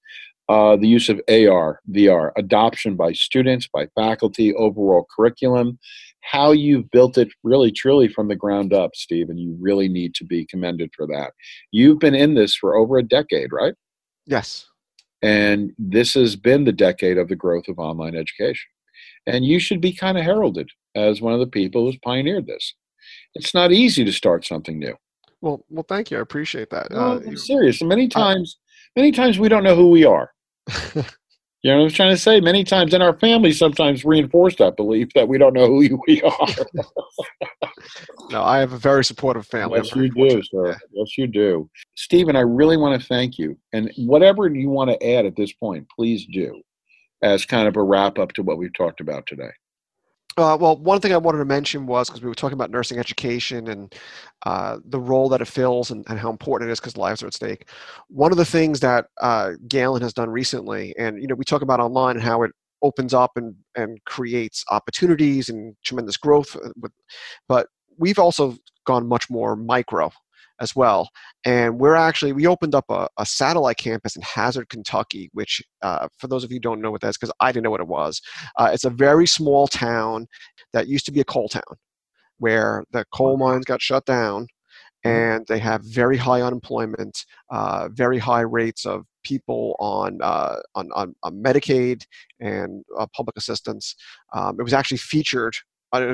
[0.49, 5.79] uh, the use of AR, VR, adoption by students, by faculty, overall curriculum,
[6.21, 10.13] how you've built it really truly from the ground up, Steve, and you really need
[10.15, 11.31] to be commended for that.
[11.71, 13.73] You've been in this for over a decade, right?
[14.25, 14.67] Yes.
[15.21, 18.67] And this has been the decade of the growth of online education.
[19.27, 22.73] And you should be kind of heralded as one of the people who's pioneered this.
[23.35, 24.95] It's not easy to start something new.
[25.41, 26.17] Well, well, thank you.
[26.17, 26.91] I appreciate that.
[26.91, 27.81] No, Uh, I'm serious.
[27.81, 28.57] Many times,
[28.95, 30.31] many times we don't know who we are.
[31.63, 32.39] you- know what I'm trying to say?
[32.41, 36.21] Many times, in our families sometimes reinforce that belief that we don't know who we
[36.21, 36.47] are.
[38.29, 39.79] no, I have a very supportive family.
[39.79, 40.77] Yes, you do, sir.
[40.91, 41.69] Yes, you do.
[41.95, 43.57] Stephen, I really want to thank you.
[43.73, 46.61] And whatever you want to add at this point, please do
[47.21, 49.51] as kind of a wrap up to what we've talked about today.
[50.41, 52.97] Uh, well, one thing I wanted to mention was because we were talking about nursing
[52.97, 53.93] education and
[54.45, 57.27] uh, the role that it fills and, and how important it is because lives are
[57.27, 57.69] at stake.
[58.07, 61.61] One of the things that uh, Galen has done recently, and you know, we talk
[61.61, 66.55] about online and how it opens up and, and creates opportunities and tremendous growth.
[66.55, 66.91] Uh, with,
[67.47, 67.67] but
[67.99, 70.11] we've also gone much more micro
[70.61, 71.09] as well.
[71.43, 76.07] And we're actually, we opened up a, a satellite campus in Hazard, Kentucky, which, uh,
[76.17, 77.81] for those of you who don't know what that is, because I didn't know what
[77.81, 78.21] it was,
[78.57, 80.27] uh, it's a very small town
[80.71, 81.63] that used to be a coal town
[82.37, 84.43] where the coal mines got shut down
[85.05, 85.09] mm-hmm.
[85.09, 90.89] and they have very high unemployment, uh, very high rates of people on uh, on,
[90.95, 92.03] on, on, Medicaid
[92.39, 93.95] and uh, public assistance.
[94.33, 95.55] Um, it was actually featured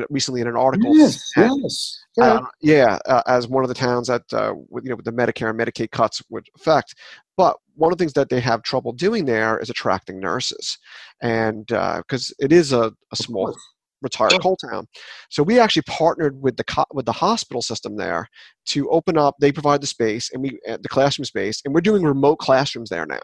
[0.09, 0.95] recently in an article.
[0.95, 2.03] Yes, yes.
[2.17, 5.05] Yeah, uh, yeah uh, as one of the towns that, uh, with, you know, with
[5.05, 6.95] the Medicare and Medicaid cuts would affect.
[7.35, 10.77] But one of the things that they have trouble doing there is attracting nurses,
[11.21, 13.55] and because uh, it is a, a small
[14.01, 14.87] retired coal town.
[15.29, 18.27] So we actually partnered with the co- with the hospital system there
[18.67, 19.35] to open up.
[19.39, 22.89] They provide the space and we uh, the classroom space, and we're doing remote classrooms
[22.89, 23.21] there now.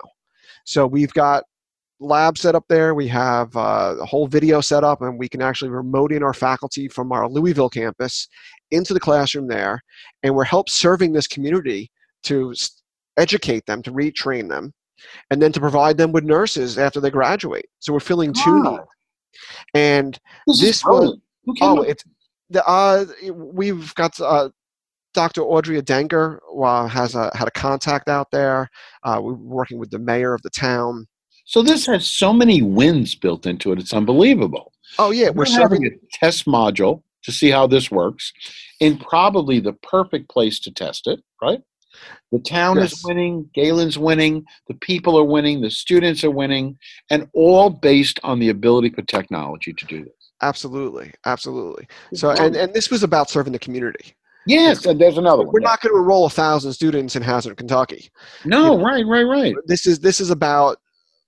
[0.65, 1.43] So we've got
[2.03, 2.93] lab set up there.
[2.93, 6.33] We have uh, a whole video set up, and we can actually remote in our
[6.33, 8.27] faculty from our Louisville campus
[8.71, 9.81] into the classroom there.
[10.21, 11.91] And we're help serving this community
[12.23, 12.53] to
[13.17, 14.73] educate them, to retrain them,
[15.29, 17.65] and then to provide them with nurses after they graduate.
[17.79, 18.83] So we're filling two needs.
[19.73, 21.17] And this, this was
[21.61, 22.03] oh, it's
[22.49, 24.49] the uh, we've got uh,
[25.13, 25.41] Dr.
[25.41, 28.69] Audrey Denker uh, has a, had a contact out there.
[29.03, 31.07] Uh, we're working with the mayor of the town.
[31.45, 33.79] So this has so many wins built into it.
[33.79, 34.71] It's unbelievable.
[34.99, 38.33] Oh yeah, we're, we're having a test module to see how this works,
[38.79, 41.19] in probably the perfect place to test it.
[41.41, 41.61] Right?
[42.31, 42.93] The town yes.
[42.93, 46.77] is winning, Galen's winning, the people are winning, the students are winning,
[47.09, 50.13] and all based on the ability for technology to do this.
[50.41, 51.87] Absolutely, absolutely.
[52.13, 54.15] So, and and this was about serving the community.
[54.45, 55.53] Yes, and there's another one.
[55.53, 58.09] We're not going to enroll a thousand students in Hazard, Kentucky.
[58.43, 59.55] No, you know, right, right, right.
[59.67, 60.79] This is this is about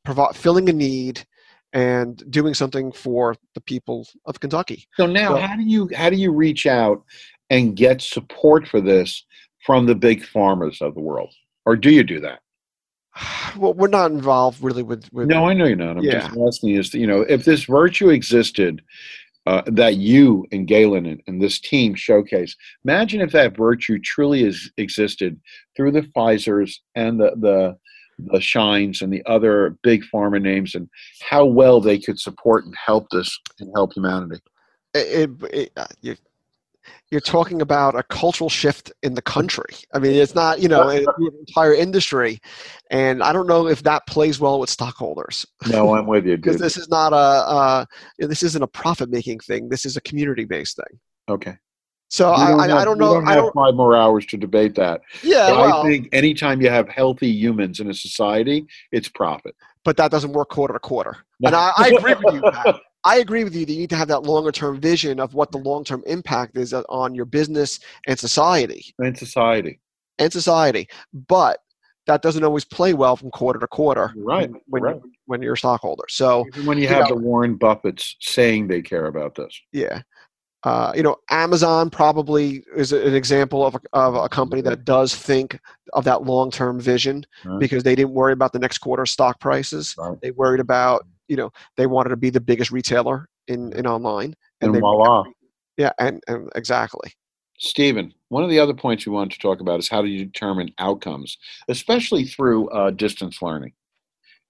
[0.05, 1.25] provi- filling a need
[1.73, 4.87] and doing something for the people of Kentucky.
[4.95, 7.03] So now, so, how do you how do you reach out
[7.49, 9.25] and get support for this
[9.65, 11.33] from the big farmers of the world,
[11.65, 12.39] or do you do that?
[13.57, 15.07] Well, we're not involved really with.
[15.13, 15.95] with no, I know you're not.
[15.95, 16.27] I'm yeah.
[16.27, 18.81] just asking is you know if this virtue existed.
[19.47, 22.55] Uh, that you and Galen and, and, this team showcase.
[22.83, 25.39] Imagine if that virtue truly is existed
[25.77, 27.77] through the Pfizer's and the, the
[28.17, 30.89] the Shires and the other big pharma names, and
[31.21, 34.41] how well they could support and help this and help humanity.
[34.93, 36.15] It, it, uh, you,
[37.11, 39.75] you're talking about a cultural shift in the country.
[39.93, 41.05] I mean, it's not you know an
[41.47, 42.39] entire industry,
[42.89, 45.45] and I don't know if that plays well with stockholders.
[45.67, 47.85] No, I'm with you because this is not a uh,
[48.19, 49.69] this isn't a profit making thing.
[49.69, 50.99] This is a community based thing.
[51.29, 51.57] Okay.
[52.15, 53.15] So I, have, I, don't know.
[53.15, 55.01] Don't I don't five more hours to debate that.
[55.21, 59.53] Yeah, well, I think anytime you have healthy humans in a society, it's profit.
[59.83, 61.17] But that doesn't work quarter to quarter.
[61.43, 62.41] And I, I agree with you.
[62.51, 62.79] Pat.
[63.03, 65.51] I agree with you that you need to have that longer term vision of what
[65.51, 68.95] the long term impact is uh, on your business and society.
[68.97, 69.81] And society.
[70.17, 70.87] And society.
[71.13, 71.59] But
[72.07, 74.13] that doesn't always play well from quarter to quarter.
[74.15, 74.49] Right.
[74.67, 75.01] When, right.
[75.25, 76.05] when you're a stockholder.
[76.07, 79.59] So Even when you, you have know, the Warren Buffetts saying they care about this.
[79.73, 80.01] Yeah.
[80.65, 85.15] Uh, you know, Amazon probably is an example of a, of a company that does
[85.15, 85.59] think
[85.93, 87.59] of that long-term vision right.
[87.59, 89.93] because they didn't worry about the next quarter stock prices.
[89.95, 90.19] Right.
[90.21, 94.35] They worried about, you know, they wanted to be the biggest retailer in, in online.
[94.59, 95.25] And, and voila.
[95.77, 97.13] Yeah, and, and exactly.
[97.59, 100.25] Stephen, one of the other points we wanted to talk about is how do you
[100.25, 101.37] determine outcomes,
[101.69, 103.73] especially through uh, distance learning.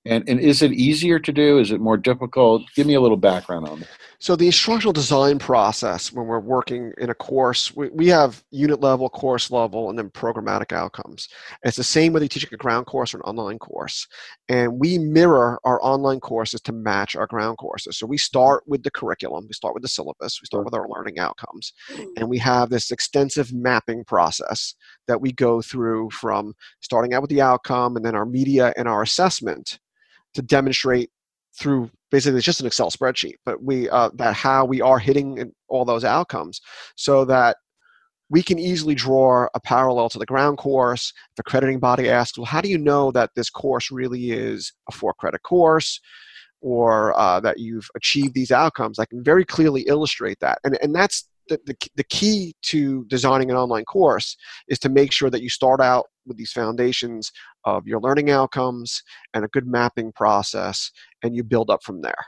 [0.06, 1.58] And, and is it easier to do?
[1.58, 2.64] Is it more difficult?
[2.76, 3.88] Give me a little background on it.
[4.20, 8.82] So the instructional design process, when we're working in a course, we, we have unit
[8.82, 11.28] level, course level, and then programmatic outcomes.
[11.64, 14.08] And it's the same whether you're teaching a ground course or an online course.
[14.47, 17.97] And we mirror our online courses to match our ground courses.
[17.97, 20.88] So we start with the curriculum, we start with the syllabus, we start with our
[20.88, 21.74] learning outcomes.
[22.16, 24.76] And we have this extensive mapping process
[25.08, 28.88] that we go through from starting out with the outcome and then our media and
[28.88, 29.80] our assessment
[30.36, 31.10] to demonstrate
[31.58, 35.52] through basically it's just an excel spreadsheet but we uh, that how we are hitting
[35.68, 36.62] all those outcomes
[36.96, 37.58] so that
[38.30, 42.46] we can easily draw a parallel to the ground course if accrediting body asks well
[42.46, 46.00] how do you know that this course really is a four credit course
[46.66, 50.58] or uh, that you've achieved these outcomes, I can very clearly illustrate that.
[50.64, 54.36] And, and that's the, the, the key to designing an online course
[54.68, 57.32] is to make sure that you start out with these foundations
[57.66, 60.91] of your learning outcomes and a good mapping process,
[61.24, 62.26] and you build up from there.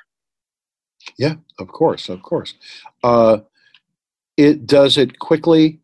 [1.18, 2.54] Yeah, of course, of course.
[3.04, 3.40] Uh,
[4.36, 5.80] it does it quickly.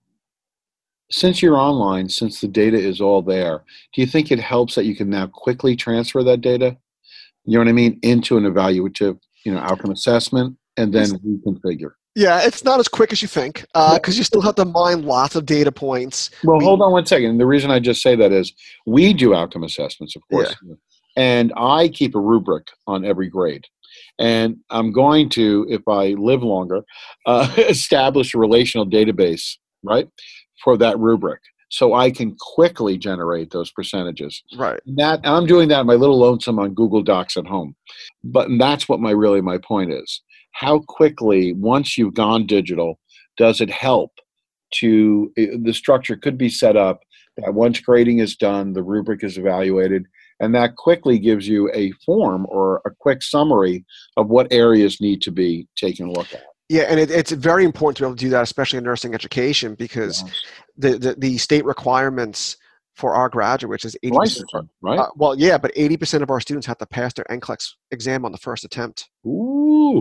[1.11, 3.63] Since you're online, since the data is all there,
[3.93, 6.75] do you think it helps that you can now quickly transfer that data?
[7.45, 11.91] You know what I mean into an evaluative, you know, outcome assessment, and then reconfigure.
[12.15, 15.03] Yeah, it's not as quick as you think because uh, you still have to mine
[15.03, 16.29] lots of data points.
[16.43, 17.39] Well, we, hold on one second.
[17.39, 18.53] The reason I just say that is
[18.85, 20.75] we do outcome assessments, of course, yeah.
[21.17, 23.65] and I keep a rubric on every grade.
[24.19, 26.83] And I'm going to, if I live longer,
[27.25, 30.07] uh, establish a relational database, right,
[30.63, 31.41] for that rubric.
[31.69, 34.43] So I can quickly generate those percentages.
[34.55, 34.79] Right.
[34.85, 37.75] And that I'm doing that my little lonesome on Google Docs at home.
[38.23, 40.21] But that's what my really my point is.
[40.53, 42.99] How quickly, once you've gone digital,
[43.37, 44.11] does it help
[44.75, 47.01] to eh, the structure could be set up
[47.37, 50.05] that once grading is done, the rubric is evaluated,
[50.39, 53.85] and that quickly gives you a form or a quick summary
[54.17, 56.43] of what areas need to be taken a look at.
[56.69, 59.13] Yeah, and it, it's very important to be able to do that, especially in nursing
[59.13, 60.41] education, because yes.
[60.77, 62.57] the, the, the state requirements
[62.95, 64.67] for our graduates is 80%.
[64.81, 64.99] right?
[64.99, 68.31] Uh, well, yeah, but 80% of our students have to pass their NCLEX exam on
[68.31, 69.09] the first attempt.
[69.25, 69.52] Ooh.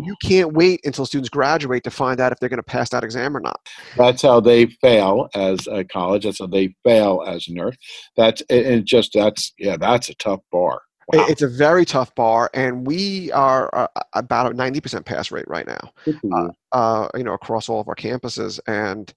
[0.05, 3.05] You can't wait until students graduate to find out if they're going to pass that
[3.05, 3.61] exam or not.
[3.97, 6.25] That's how they fail as a college.
[6.25, 7.77] That's how they fail as a nurse.
[8.17, 10.83] That's and just that's yeah, that's a tough bar.
[11.13, 11.27] Wow.
[11.29, 15.67] It's a very tough bar, and we are uh, about a 90% pass rate right
[15.67, 15.91] now,
[16.33, 18.61] uh, uh, you know, across all of our campuses.
[18.69, 19.13] And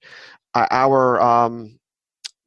[0.54, 1.78] uh, our um,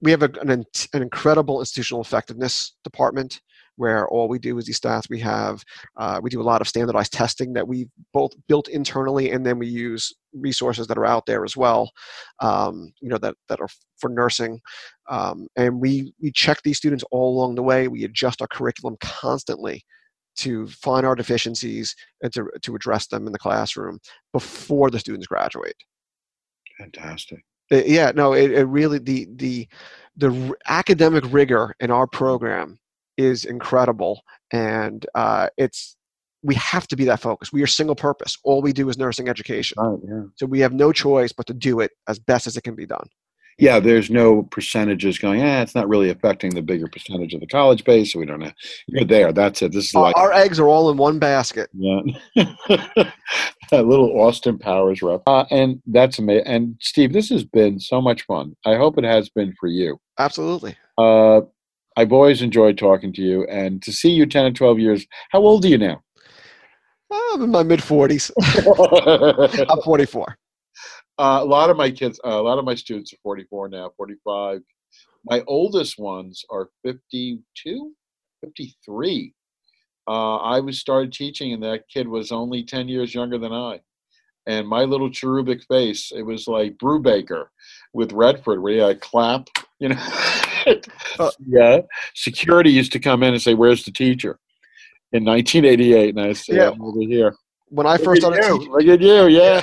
[0.02, 0.66] we have a, an, an,
[1.02, 3.42] incredible institutional effectiveness department
[3.80, 5.10] where all we do is these stats.
[5.10, 5.64] We have
[5.96, 9.58] uh, we do a lot of standardized testing that we both built internally, and then
[9.58, 11.90] we use resources that are out there as well.
[12.42, 14.60] Um, you know that that are for nursing,
[15.10, 17.88] um, and we we check these students all along the way.
[17.88, 19.86] We adjust our curriculum constantly
[20.40, 24.00] to find our deficiencies and to to address them in the classroom
[24.34, 25.78] before the students graduate.
[26.78, 27.40] Fantastic.
[27.72, 29.70] Uh, yeah, no, it, it really the the
[30.18, 32.78] the academic rigor in our program
[33.20, 35.96] is incredible, and uh, it's
[36.42, 37.52] we have to be that focused.
[37.52, 38.38] We are single purpose.
[38.44, 39.78] All we do is nursing education.
[40.08, 40.24] Yeah.
[40.36, 42.86] So we have no choice but to do it as best as it can be
[42.86, 43.08] done
[43.60, 45.42] yeah, there's no percentages going.
[45.42, 48.14] Eh, it's not really affecting the bigger percentage of the college base.
[48.14, 48.52] So we don't know.
[48.88, 49.34] You're there.
[49.34, 49.74] That's it.
[49.74, 51.70] This is like our eggs are all in one basket.
[51.74, 52.00] Yeah,
[53.72, 56.48] a little Austin Powers rep, uh, and that's amazing.
[56.48, 58.56] And Steve, this has been so much fun.
[58.66, 60.00] I hope it has been for you.
[60.18, 60.78] Absolutely.
[60.98, 61.42] Uh,
[62.00, 65.06] I've always enjoyed talking to you, and to see you ten or twelve years.
[65.32, 66.02] How old are you now?
[67.12, 68.32] I'm in my mid forties.
[68.42, 70.38] I'm 44.
[71.18, 73.92] Uh, a lot of my kids, uh, a lot of my students are 44 now,
[73.98, 74.62] 45.
[75.26, 77.92] My oldest ones are 52,
[78.46, 79.34] 53.
[80.08, 83.82] Uh, I was started teaching, and that kid was only 10 years younger than I.
[84.48, 87.48] And my little cherubic face, it was like Brubaker
[87.94, 90.00] with Redford, where you had clap, you know.
[91.18, 91.82] Uh, yeah.
[92.16, 94.40] Security used to come in and say, Where's the teacher?
[95.12, 96.16] In 1988.
[96.16, 96.70] And I said, yeah.
[96.70, 97.34] I'm over here
[97.70, 98.72] when I first started teaching.
[98.72, 99.62] Look at you, yeah.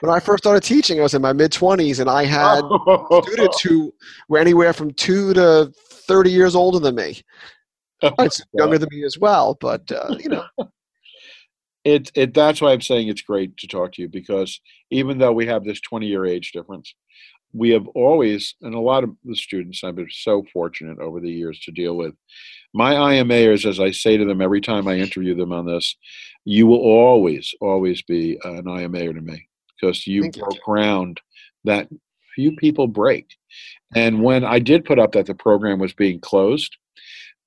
[0.00, 2.62] when I first started teaching, I was in my mid twenties, and I had
[3.24, 3.92] students who
[4.28, 7.20] were anywhere from two to thirty years older than me.
[8.02, 10.44] Oh, it's younger than me as well, but uh, you know.
[11.84, 14.60] It, it that's why I'm saying it's great to talk to you because
[14.92, 16.94] even though we have this 20 year age difference,
[17.52, 21.30] we have always, and a lot of the students I've been so fortunate over the
[21.30, 22.14] years to deal with.
[22.72, 25.96] My IMAers, as I say to them every time I interview them on this,
[26.44, 29.48] you will always, always be an IMAer to me
[29.80, 30.60] because you Thank broke you.
[30.64, 31.20] ground
[31.64, 31.88] that
[32.34, 33.36] few people break.
[33.94, 36.76] And when I did put up that the program was being closed,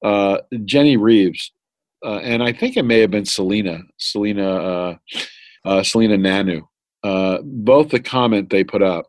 [0.04, 1.52] uh, Jenny Reeves,
[2.06, 4.96] uh, and I think it may have been Selena, Selena, uh,
[5.66, 6.62] uh Selena Nanu,
[7.04, 9.08] uh, both the comment they put up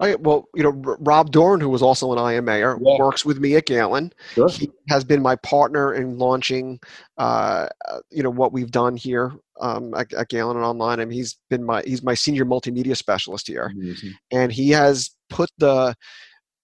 [0.00, 0.70] I, well, you know,
[1.00, 2.98] Rob Dorn, who was also an IMAer, yeah.
[2.98, 4.12] works with me at Galen.
[4.32, 4.48] Sure.
[4.48, 6.80] He has been my partner in launching,
[7.18, 7.68] uh,
[8.10, 11.00] you know, what we've done here um, at, at, Galen and online.
[11.00, 14.14] And he's been my he's my senior multimedia specialist here, Amazing.
[14.30, 15.94] and he has put the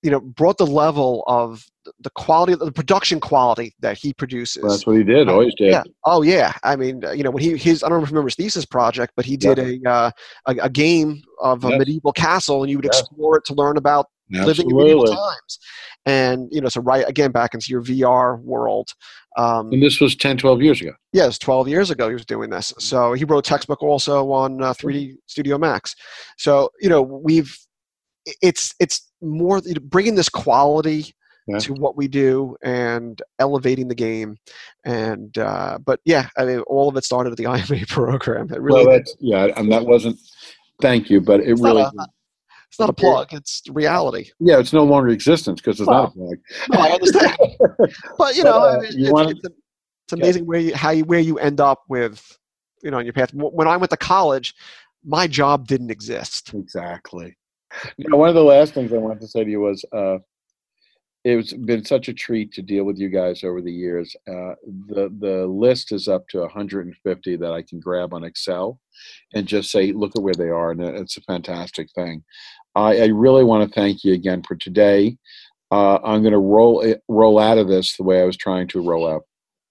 [0.03, 1.67] you know brought the level of
[2.01, 5.71] the quality the production quality that he produces well, that's what he did always did
[5.71, 8.35] yeah oh yeah i mean uh, you know when he his i don't remember his
[8.35, 9.91] thesis project but he did yeah.
[9.91, 10.11] a, uh,
[10.47, 13.01] a, a game of a medieval castle and you would yes.
[13.01, 14.65] explore it to learn about Absolutely.
[14.65, 15.59] living in medieval times
[16.07, 18.91] And you know, so right again back into your VR world.
[19.37, 20.93] Um, and this was 10, 12 years ago.
[21.13, 22.73] Yes, 12 years ago he was doing this.
[22.79, 25.95] So he wrote textbook also on uh, 3D Studio Max.
[26.39, 27.57] So you know, we've
[28.43, 31.15] it's it's more bringing this quality
[31.47, 31.59] yeah.
[31.59, 34.37] to what we do and elevating the game.
[34.85, 38.53] And uh, but yeah, I mean, all of it started at the IMA program.
[38.53, 40.19] It really well, that's, yeah, and that wasn't.
[40.81, 41.83] Thank you, but it it's really.
[41.83, 42.07] Not a,
[42.69, 43.33] it's not a plug.
[43.33, 44.31] It's reality.
[44.39, 46.39] Yeah, it's no longer existence because it's well, not a plug.
[46.71, 47.37] No, I understand.
[48.19, 50.47] but you know, but, uh, you it's, wanna, it's, it's, amazing yeah.
[50.47, 52.39] where you how you where you end up with
[52.83, 53.35] you know on your path.
[53.35, 54.55] When I went to college,
[55.05, 56.55] my job didn't exist.
[56.55, 57.37] Exactly.
[58.09, 60.19] One of the last things I wanted to say to you was uh,
[61.25, 64.17] it's been such a treat to deal with you guys over the years.
[64.27, 64.55] Uh,
[64.89, 68.79] the the list is up to 150 that I can grab on Excel
[69.35, 72.25] and just say, look at where they are, and it's a fantastic thing.
[72.75, 75.19] I, I really want to thank you again for today.
[75.71, 78.69] Uh, I'm going to roll it, roll out of this the way I was trying
[78.69, 79.23] to roll out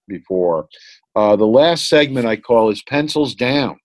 [0.06, 0.68] before.
[1.16, 3.79] Uh, the last segment I call is pencils down.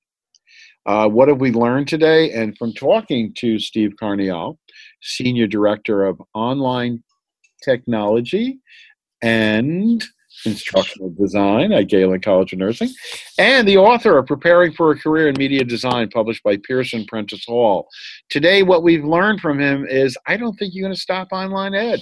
[0.86, 2.32] Uh, what have we learned today?
[2.32, 4.58] And from talking to Steve Carniol,
[5.02, 7.04] Senior Director of Online
[7.64, 8.60] Technology
[9.22, 10.04] and
[10.46, 12.90] Instructional Design at Galen College of Nursing,
[13.40, 17.46] and the author of Preparing for a Career in Media Design, published by Pearson Prentice
[17.46, 17.88] Hall.
[18.30, 21.74] Today, what we've learned from him is I don't think you're going to stop online
[21.74, 22.02] ed.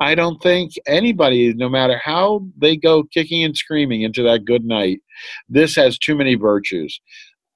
[0.00, 4.64] I don't think anybody, no matter how they go kicking and screaming into that good
[4.64, 5.00] night,
[5.48, 7.00] this has too many virtues.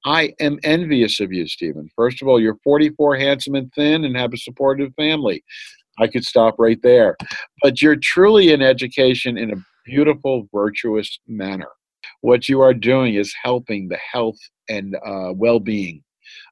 [0.05, 1.89] I am envious of you, Stephen.
[1.95, 5.43] First of all, you're 44, handsome and thin, and have a supportive family.
[5.99, 7.15] I could stop right there.
[7.61, 11.69] But you're truly in education in a beautiful, virtuous manner.
[12.21, 14.37] What you are doing is helping the health
[14.69, 16.03] and uh, well being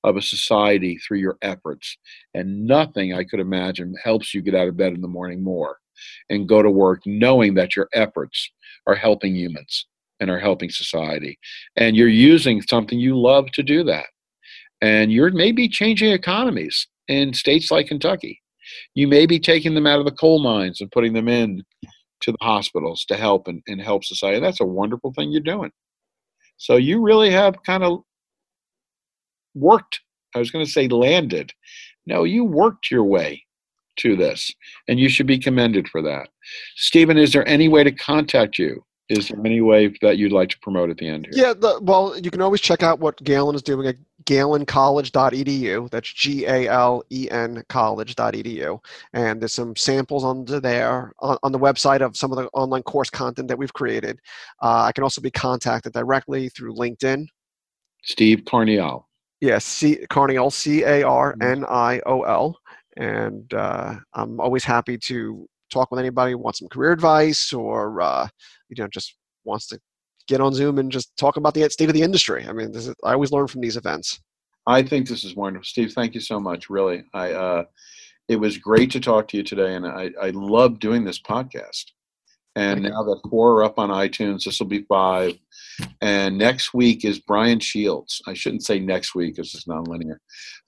[0.03, 1.97] of a society through your efforts.
[2.33, 5.77] And nothing I could imagine helps you get out of bed in the morning more
[6.29, 8.51] and go to work knowing that your efforts
[8.87, 9.87] are helping humans
[10.19, 11.37] and are helping society.
[11.75, 14.07] And you're using something you love to do that.
[14.81, 18.41] And you're maybe changing economies in states like Kentucky.
[18.93, 21.63] You may be taking them out of the coal mines and putting them in
[22.21, 24.39] to the hospitals to help and, and help society.
[24.39, 25.71] That's a wonderful thing you're doing.
[26.57, 28.01] So you really have kind of
[29.55, 30.01] worked,
[30.35, 31.53] I was going to say landed.
[32.05, 33.43] No, you worked your way
[33.99, 34.53] to this,
[34.87, 36.29] and you should be commended for that.
[36.75, 38.83] Stephen, is there any way to contact you?
[39.09, 41.45] Is there any way that you'd like to promote at the end here?
[41.45, 43.95] Yeah, the, well, you can always check out what Galen is doing at
[44.25, 45.89] galencollege.edu.
[45.89, 48.79] That's G A L E N college.edu.
[49.13, 52.83] And there's some samples under there on, on, the website of some of the online
[52.83, 54.19] course content that we've created.
[54.61, 57.25] Uh, I can also be contacted directly through LinkedIn.
[58.03, 59.05] Steve Carniol.
[59.41, 62.59] Yes, C- Carniol, C A R N I O L.
[62.97, 68.01] And uh, I'm always happy to talk with anybody who wants some career advice or
[68.01, 68.27] uh,
[68.69, 69.79] you know just wants to
[70.27, 72.45] get on Zoom and just talk about the state of the industry.
[72.47, 74.21] I mean, is, I always learn from these events.
[74.67, 75.93] I think this is wonderful, Steve.
[75.93, 76.69] Thank you so much.
[76.69, 77.63] Really, I uh,
[78.27, 81.85] it was great to talk to you today, and I I love doing this podcast.
[82.55, 85.33] And now that four are up on iTunes, this will be five.
[86.01, 88.21] And next week is Brian Shields.
[88.27, 90.17] I shouldn't say next week because it's nonlinear,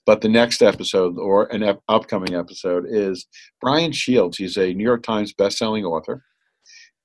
[0.05, 3.27] but the next episode or an ep- upcoming episode is
[3.59, 4.37] Brian Shields.
[4.37, 6.23] He's a New York Times bestselling author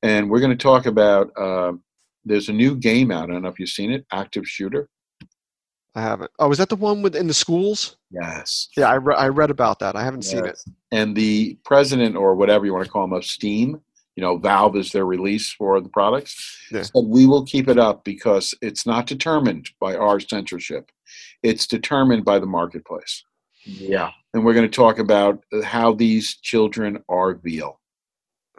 [0.06, 1.30] and we're going to talk about.
[1.36, 1.72] Uh,
[2.24, 3.30] there's a new game out.
[3.30, 4.88] I don't know if you've seen it, Active Shooter.
[5.94, 6.30] I haven't.
[6.38, 7.96] Oh, is that the one with in the schools?
[8.10, 8.68] Yes.
[8.76, 9.96] Yeah, I, re- I read about that.
[9.96, 10.32] I haven't yes.
[10.32, 10.58] seen it.
[10.92, 13.80] And the president, or whatever you want to call him, of Steam,
[14.14, 16.58] you know, Valve is their release for the products.
[16.70, 16.82] Yeah.
[16.82, 20.90] Said we will keep it up because it's not determined by our censorship;
[21.42, 23.24] it's determined by the marketplace.
[23.64, 24.10] Yeah.
[24.34, 27.80] And we're going to talk about how these children are veal.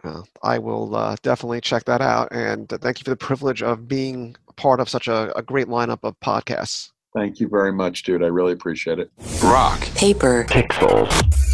[0.04, 2.28] Uh, I will uh, definitely check that out.
[2.30, 6.00] And thank you for the privilege of being part of such a, a great lineup
[6.02, 6.90] of podcasts.
[7.14, 8.22] Thank you very much, dude.
[8.22, 9.10] I really appreciate it.
[9.42, 9.80] Rock.
[9.94, 10.44] Paper.
[10.48, 11.47] Pixels.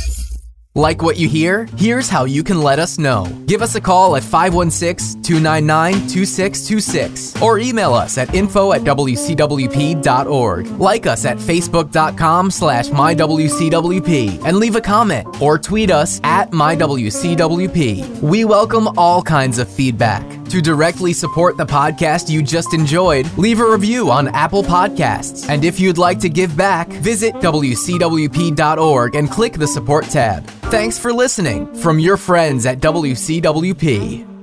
[0.77, 1.69] Like what you hear?
[1.77, 3.27] Here's how you can let us know.
[3.47, 10.67] Give us a call at 516 299 2626 or email us at info at wcwp.org.
[10.81, 18.21] Like us at facebook.com slash mywcwp and leave a comment or tweet us at mywcwp.
[18.21, 20.29] We welcome all kinds of feedback.
[20.49, 25.49] To directly support the podcast you just enjoyed, leave a review on Apple Podcasts.
[25.49, 30.49] And if you'd like to give back, visit wcwp.org and click the support tab.
[30.71, 34.34] Thanks for listening from your friends at WCWP.